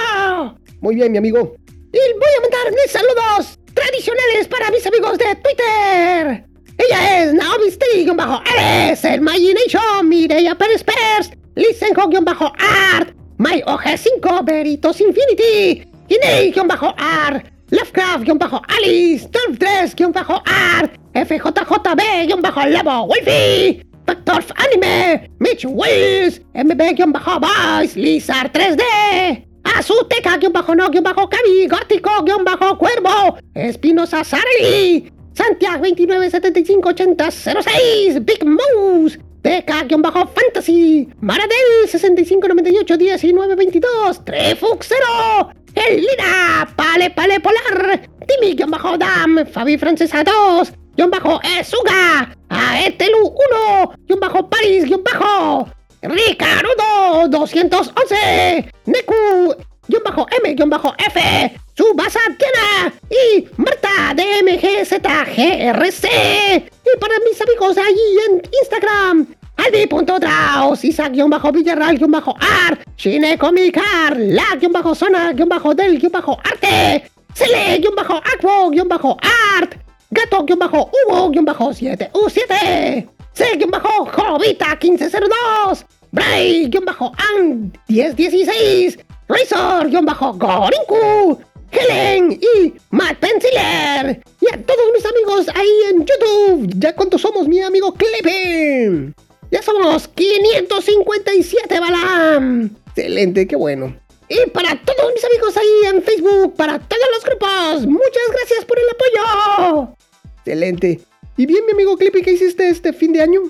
Muy 0.81 0.97
bien, 0.97 1.11
mi 1.13 1.17
amigo. 1.17 1.57
Y 1.71 1.99
voy 1.99 2.31
a 2.37 2.41
mandar 2.43 2.73
mis 2.73 2.93
saludos 2.93 3.59
tradicionales 3.73 4.49
para 4.49 4.71
mis 4.71 4.87
amigos 4.87 5.17
de 5.17 5.25
Twitter. 5.37 6.45
Ella 6.77 7.23
es 7.23 7.33
Naomi 7.33 7.71
Stig-Alex, 7.71 9.05
el 9.07 9.21
Imagination, 9.21 10.07
Mireia 10.07 10.55
Pérez 10.55 10.85
Pers, 10.85 11.31
Lisenjo-Art, 11.55 13.15
My 13.39 13.63
OG5, 13.63 14.45
Veritos 14.45 15.01
Infinity, 15.01 15.96
Inei-Art, 16.09 17.43
Lovecraft-Alice, 17.71 19.29
Turf3-Art, 19.29 20.91
FJJB-Labo, 21.15 23.07
Wolfie, 23.09 23.83
Factor 24.07 24.45
Anime, 24.55 25.29
Mitch 25.41 25.65
Wills, 25.65 26.41
MB-Vice, 26.55 27.97
Lizard 27.97 28.53
3D, 28.53 28.83
Azuteca-No-Cabi, 29.65 31.67
Gótico-Cuervo, 31.67 33.39
Espinosa 33.55 34.23
Sareli, 34.23 35.11
Santiago 35.33 35.87
29758006, 35.87 38.21
Big 38.21 38.45
Moose, 38.45 39.19
TK-Fantasy, 39.47 41.07
Maradel 41.21 41.87
65981922, 41.87 44.25
Trefuxero, 44.25 45.53
Elida, 45.73 46.67
Pale 46.75 47.11
Pale 47.11 47.39
Polar, 47.39 48.09
Timmy-Dam, 48.27 49.47
Fabi 49.47 49.79
Francesa 49.79 50.25
2, 50.25 50.73
guion 50.97 51.11
bajo 51.13 51.41
Esuga, 51.61 52.35
Aetelu 52.49 53.33
1, 54.09 54.19
bajo 54.19 54.51
Paris, 54.51 54.85
bajo. 55.05 55.69
Ricardo 56.03 57.29
211, 57.29 58.73
Neku, 58.87 59.55
bajo 60.05 60.27
M, 60.43 60.55
bajo 60.67 60.95
F, 60.99 61.59
Subasa 61.77 62.21
Tiana 62.39 62.93
y 63.11 63.47
Marta 63.57 64.15
DMGZGRC, 64.15 66.05
Y 66.07 66.97
para 66.99 67.19
mis 67.21 67.41
amigos 67.41 67.79
allí 67.79 68.19
en 68.29 68.43
Instagram, 68.63 69.27
Aldi.traos, 69.57 70.85
Isaac-Villarral-Art, 70.85 72.81
Shinecomicar, 72.97 74.17
La-Zona-Del-Arte, 74.17 77.11
Cele-Aquo-Art, 77.35 79.75
Gato-Hugo-7U7, 80.11 83.09
C-Jovita1502, 83.33 85.85
Bray-An1016, 86.13 88.99
Razor-Gorinku, 89.29 91.39
Helen 91.71 92.33
y 92.33 92.75
Matt 92.91 93.19
Penciler. 93.19 94.23
Y 94.41 94.55
a 94.55 94.63
todos 94.63 94.93
mis 94.95 95.05
amigos 95.05 95.47
ahí 95.55 95.83
en 95.91 96.07
YouTube. 96.07 96.73
¿Ya 96.79 96.95
cuántos 96.95 97.23
somos, 97.23 97.49
mi 97.49 97.61
amigo 97.61 97.93
Clippy? 97.95 99.13
Ya 99.51 99.63
somos 99.63 100.07
557, 100.09 101.81
Balam. 101.81 102.71
Excelente, 102.89 103.47
qué 103.47 103.57
bueno. 103.57 103.97
Y 104.29 104.51
para 104.51 104.81
todos 104.83 105.13
mis 105.15 105.25
amigos 105.25 105.57
ahí 105.57 105.95
en 105.95 106.03
Facebook, 106.03 106.55
para 106.57 106.79
todos 106.79 107.05
los 107.15 107.25
grupos, 107.25 107.87
muchas 107.87 108.29
gracias 108.33 108.65
por 108.65 108.79
el 108.79 108.85
apoyo. 108.91 109.95
Excelente. 110.39 111.01
Y 111.37 111.47
bien, 111.47 111.65
mi 111.67 111.73
amigo 111.73 111.97
Clippy, 111.97 112.23
¿qué 112.23 112.33
hiciste 112.33 112.69
este 112.69 112.93
fin 112.93 113.13
de 113.13 113.23
año? 113.23 113.43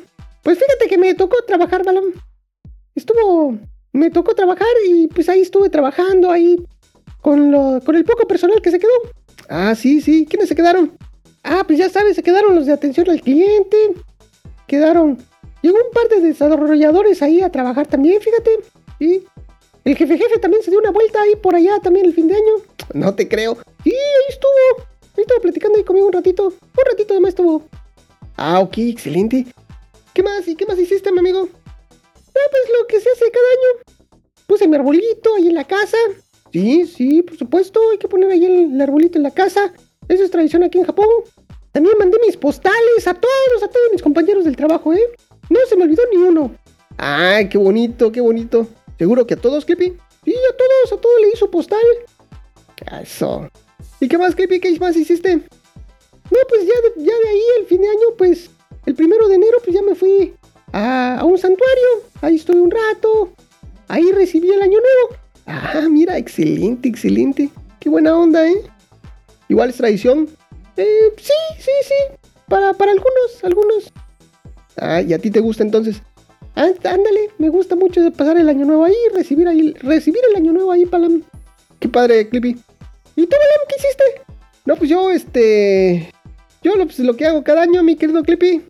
Pues 0.42 0.58
fíjate 0.58 0.88
que 0.88 0.98
me 0.98 1.14
tocó 1.14 1.36
trabajar, 1.46 1.84
Balam. 1.84 2.12
Estuvo. 2.94 3.58
Me 3.96 4.10
tocó 4.10 4.34
trabajar 4.34 4.68
y 4.90 5.06
pues 5.06 5.26
ahí 5.30 5.40
estuve 5.40 5.70
trabajando, 5.70 6.30
ahí 6.30 6.62
con, 7.22 7.50
lo, 7.50 7.80
con 7.82 7.96
el 7.96 8.04
poco 8.04 8.28
personal 8.28 8.60
que 8.60 8.70
se 8.70 8.78
quedó. 8.78 8.92
Ah, 9.48 9.74
sí, 9.74 10.02
sí. 10.02 10.26
¿Quiénes 10.28 10.50
se 10.50 10.54
quedaron? 10.54 10.92
Ah, 11.42 11.64
pues 11.66 11.78
ya 11.78 11.88
sabes, 11.88 12.14
se 12.14 12.22
quedaron 12.22 12.54
los 12.54 12.66
de 12.66 12.74
atención 12.74 13.08
al 13.08 13.22
cliente. 13.22 13.94
Quedaron. 14.66 15.16
Llegó 15.62 15.78
un 15.78 15.92
par 15.94 16.08
de 16.10 16.20
desarrolladores 16.20 17.22
ahí 17.22 17.40
a 17.40 17.50
trabajar 17.50 17.86
también, 17.86 18.20
fíjate. 18.20 18.50
Y 19.00 19.22
el 19.86 19.96
jefe 19.96 20.18
jefe 20.18 20.38
también 20.40 20.62
se 20.62 20.70
dio 20.70 20.78
una 20.78 20.90
vuelta 20.90 21.22
ahí 21.22 21.34
por 21.36 21.54
allá 21.54 21.80
también 21.82 22.04
el 22.04 22.12
fin 22.12 22.28
de 22.28 22.34
año. 22.34 22.52
No 22.92 23.14
te 23.14 23.26
creo. 23.26 23.56
Sí, 23.82 23.92
ahí 23.92 24.26
estuvo. 24.28 24.84
Ahí 25.16 25.22
estuvo 25.22 25.40
platicando 25.40 25.78
ahí 25.78 25.84
conmigo 25.84 26.06
un 26.08 26.12
ratito. 26.12 26.48
Un 26.48 26.84
ratito 26.90 27.14
además 27.14 27.30
estuvo. 27.30 27.62
Ah, 28.36 28.60
ok, 28.60 28.76
excelente. 28.76 29.46
¿Qué 30.12 30.22
más? 30.22 30.46
¿Y 30.46 30.54
qué 30.54 30.66
más 30.66 30.78
hiciste, 30.78 31.10
mi 31.12 31.20
amigo? 31.20 31.48
Ah, 32.36 32.48
pues 32.50 32.62
lo 32.78 32.86
que 32.86 33.00
se 33.00 33.08
hace 33.10 33.30
cada 33.30 33.46
año. 33.46 34.20
Puse 34.46 34.68
mi 34.68 34.76
arbolito 34.76 35.34
ahí 35.34 35.48
en 35.48 35.54
la 35.54 35.64
casa. 35.64 35.96
Sí, 36.52 36.86
sí, 36.86 37.22
por 37.22 37.36
supuesto, 37.36 37.80
hay 37.90 37.98
que 37.98 38.08
poner 38.08 38.30
ahí 38.30 38.44
el, 38.44 38.80
arbolito 38.80 39.18
en 39.18 39.24
la 39.24 39.30
casa. 39.30 39.72
Eso 40.08 40.22
es 40.22 40.30
tradición 40.30 40.62
aquí 40.62 40.78
en 40.78 40.84
Japón. 40.84 41.08
También 41.72 41.96
mandé 41.98 42.18
mis 42.24 42.36
postales 42.36 43.06
a 43.06 43.14
todos, 43.14 43.62
a 43.62 43.68
todos 43.68 43.86
mis 43.92 44.02
compañeros 44.02 44.44
del 44.44 44.56
trabajo, 44.56 44.92
¿eh? 44.92 45.02
No 45.50 45.58
se 45.68 45.76
me 45.76 45.84
olvidó 45.84 46.02
ni 46.10 46.18
uno. 46.18 46.54
Ay, 46.96 47.48
qué 47.48 47.58
bonito, 47.58 48.12
qué 48.12 48.20
bonito. 48.20 48.66
¿Seguro 48.98 49.26
que 49.26 49.34
a 49.34 49.36
todos, 49.36 49.64
Clippy? 49.64 49.96
Sí, 50.24 50.34
a 50.34 50.56
todos, 50.56 50.98
a 50.98 51.00
todos 51.00 51.20
le 51.20 51.28
hizo 51.28 51.50
postal. 51.50 51.84
Eso. 53.02 53.48
¿Y 54.00 54.08
qué 54.08 54.16
más, 54.16 54.34
Clippy? 54.34 54.60
¿Qué 54.60 54.78
más 54.78 54.96
hiciste? 54.96 55.36
No, 55.36 56.38
pues 56.48 56.62
ya 56.66 56.74
ya 56.96 57.18
de 57.18 57.28
ahí, 57.28 57.42
el 57.60 57.66
fin 57.66 57.82
de 57.82 57.88
año, 57.88 58.16
pues, 58.16 58.50
el 58.86 58.94
primero 58.94 59.28
de 59.28 59.34
enero, 59.34 59.58
pues 59.62 59.74
ya 59.74 59.82
me 59.82 59.94
fui 59.94 60.34
a, 60.72 61.22
un 61.24 61.38
santuario. 61.38 61.88
Ahí 62.22 62.36
estuve 62.36 62.60
un 62.60 62.70
rato. 62.70 63.32
Ahí 63.88 64.10
recibí 64.12 64.50
el 64.50 64.62
año 64.62 64.78
nuevo. 64.78 65.22
Ah, 65.46 65.86
mira, 65.90 66.18
excelente, 66.18 66.88
excelente. 66.88 67.50
Qué 67.78 67.88
buena 67.88 68.16
onda, 68.16 68.48
¿eh? 68.48 68.62
Igual 69.48 69.70
es 69.70 69.76
tradición. 69.76 70.28
Eh, 70.76 71.12
sí, 71.16 71.32
sí, 71.58 71.70
sí. 71.82 72.28
Para, 72.48 72.72
para 72.74 72.92
algunos, 72.92 73.44
algunos. 73.44 73.92
Ah, 74.76 75.02
¿y 75.02 75.12
a 75.12 75.18
ti 75.18 75.30
te 75.30 75.40
gusta 75.40 75.62
entonces? 75.62 76.02
Ah, 76.54 76.70
ándale, 76.84 77.30
me 77.38 77.48
gusta 77.48 77.76
mucho 77.76 78.00
pasar 78.12 78.38
el 78.38 78.48
año 78.48 78.64
nuevo 78.64 78.84
ahí, 78.84 78.96
recibir 79.14 79.46
ahí, 79.46 79.74
recibir 79.80 80.20
el 80.30 80.36
año 80.36 80.52
nuevo 80.52 80.72
ahí, 80.72 80.86
Palam. 80.86 81.22
Qué 81.78 81.88
padre, 81.88 82.28
Clippy. 82.28 82.56
¿Y 83.14 83.26
tú, 83.26 83.30
Palam, 83.30 83.66
qué 83.68 83.76
hiciste? 83.76 84.04
No, 84.64 84.76
pues 84.76 84.90
yo, 84.90 85.10
este... 85.10 86.12
Yo 86.62 86.72
pues, 86.74 86.98
lo 86.98 87.14
que 87.14 87.26
hago 87.26 87.44
cada 87.44 87.62
año, 87.62 87.82
mi 87.82 87.96
querido 87.96 88.22
Clippy. 88.22 88.64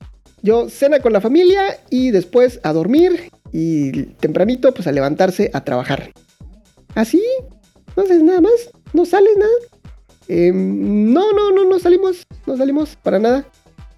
Yo 0.46 0.70
cena 0.70 1.00
con 1.00 1.12
la 1.12 1.20
familia 1.20 1.80
y 1.90 2.12
después 2.12 2.60
a 2.62 2.72
dormir 2.72 3.32
y 3.50 4.04
tempranito 4.20 4.72
pues 4.72 4.86
a 4.86 4.92
levantarse 4.92 5.50
a 5.52 5.64
trabajar. 5.64 6.12
¿Así? 6.94 7.20
¿No 7.96 8.04
haces 8.04 8.22
nada 8.22 8.40
más? 8.40 8.70
¿No 8.92 9.04
sales 9.06 9.36
nada? 9.36 9.50
Em, 10.28 11.12
no, 11.12 11.32
no, 11.32 11.50
no, 11.50 11.64
no 11.64 11.80
salimos. 11.80 12.24
No 12.46 12.56
salimos 12.56 12.94
para 12.94 13.18
nada. 13.18 13.44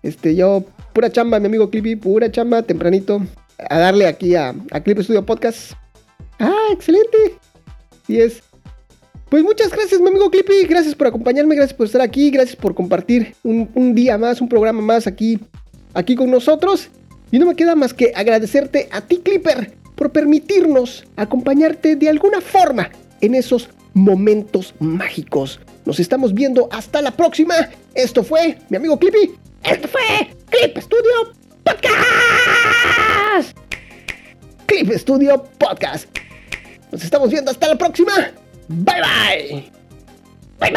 Este, 0.03 0.35
yo, 0.35 0.65
pura 0.95 1.13
chamba, 1.13 1.39
mi 1.39 1.49
amigo 1.49 1.69
Clippy, 1.69 1.97
pura 1.97 2.33
chamba, 2.33 2.63
tempranito. 2.63 3.21
A 3.69 3.79
darle 3.79 4.07
aquí 4.07 4.35
a, 4.35 4.55
a 4.71 4.81
Clip 4.81 5.01
Studio 5.01 5.27
Podcast. 5.27 5.73
Ah, 6.39 6.69
excelente. 6.73 7.37
Y 8.07 8.21
es. 8.21 8.43
Pues 9.29 9.43
muchas 9.43 9.71
gracias, 9.71 10.01
mi 10.01 10.09
amigo 10.09 10.31
Clippy. 10.31 10.65
Gracias 10.67 10.95
por 10.95 11.09
acompañarme, 11.09 11.57
gracias 11.57 11.77
por 11.77 11.85
estar 11.85 12.01
aquí, 12.01 12.31
gracias 12.31 12.57
por 12.57 12.75
compartir 12.75 13.35
un, 13.45 13.69
un 13.75 13.95
día 13.95 14.17
más, 14.17 14.41
un 14.41 14.49
programa 14.49 14.81
más 14.81 15.07
aquí, 15.07 15.39
aquí 15.99 16.15
con 16.15 16.31
nosotros. 16.31 16.89
Y 17.31 17.39
no 17.39 17.47
me 17.47 17.57
queda 17.57 17.75
más 17.75 17.93
que 17.93 18.13
agradecerte 18.15 18.89
a 18.91 19.03
ti, 19.03 19.19
Clipper, 19.19 19.77
por 19.95 20.13
permitirnos 20.13 21.05
acompañarte 21.17 21.97
de 21.97 22.09
alguna 22.09 22.41
forma 22.41 22.89
en 23.21 23.35
esos 23.35 23.69
momentos 23.93 24.75
mágicos. 24.79 25.61
Nos 25.85 26.01
estamos 26.01 26.33
viendo 26.33 26.69
hasta 26.71 27.03
la 27.03 27.11
próxima. 27.11 27.55
Esto 27.95 28.23
fue 28.23 28.59
mi 28.71 28.77
amigo 28.77 28.99
Clippy. 28.99 29.35
Esto 29.63 29.89
fue 29.89 30.31
Clip 30.51 30.79
Studio 30.79 31.35
Podcast. 31.65 33.59
Clip 34.67 34.91
Studio 34.93 35.45
Podcast. 35.59 36.09
Nos 36.93 37.05
estamos 37.05 37.31
viendo 37.31 37.51
hasta 37.51 37.69
la 37.69 37.77
próxima. 37.77 38.13
Bye 38.69 39.03
bye. 39.03 39.71
Bye 40.61 40.73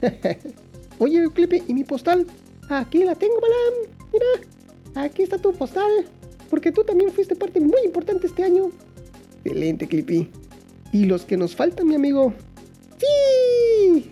bye. 0.00 0.38
Oye, 0.98 1.28
Clippy, 1.34 1.62
¿y 1.66 1.74
mi 1.74 1.84
postal? 1.84 2.26
Aquí 2.70 3.02
la 3.02 3.16
tengo, 3.16 3.34
Balam. 3.40 3.90
Mira, 4.12 5.04
aquí 5.04 5.22
está 5.24 5.38
tu 5.38 5.52
postal. 5.52 6.06
Porque 6.48 6.70
tú 6.70 6.84
también 6.84 7.10
fuiste 7.10 7.34
parte 7.34 7.60
muy 7.60 7.80
importante 7.84 8.28
este 8.28 8.44
año. 8.44 8.70
Excelente, 9.44 9.88
Clippy. 9.88 10.30
¿Y 10.92 11.04
los 11.06 11.24
que 11.24 11.36
nos 11.36 11.56
faltan, 11.56 11.88
mi 11.88 11.96
amigo? 11.96 12.32
¡Sí! 12.98 14.10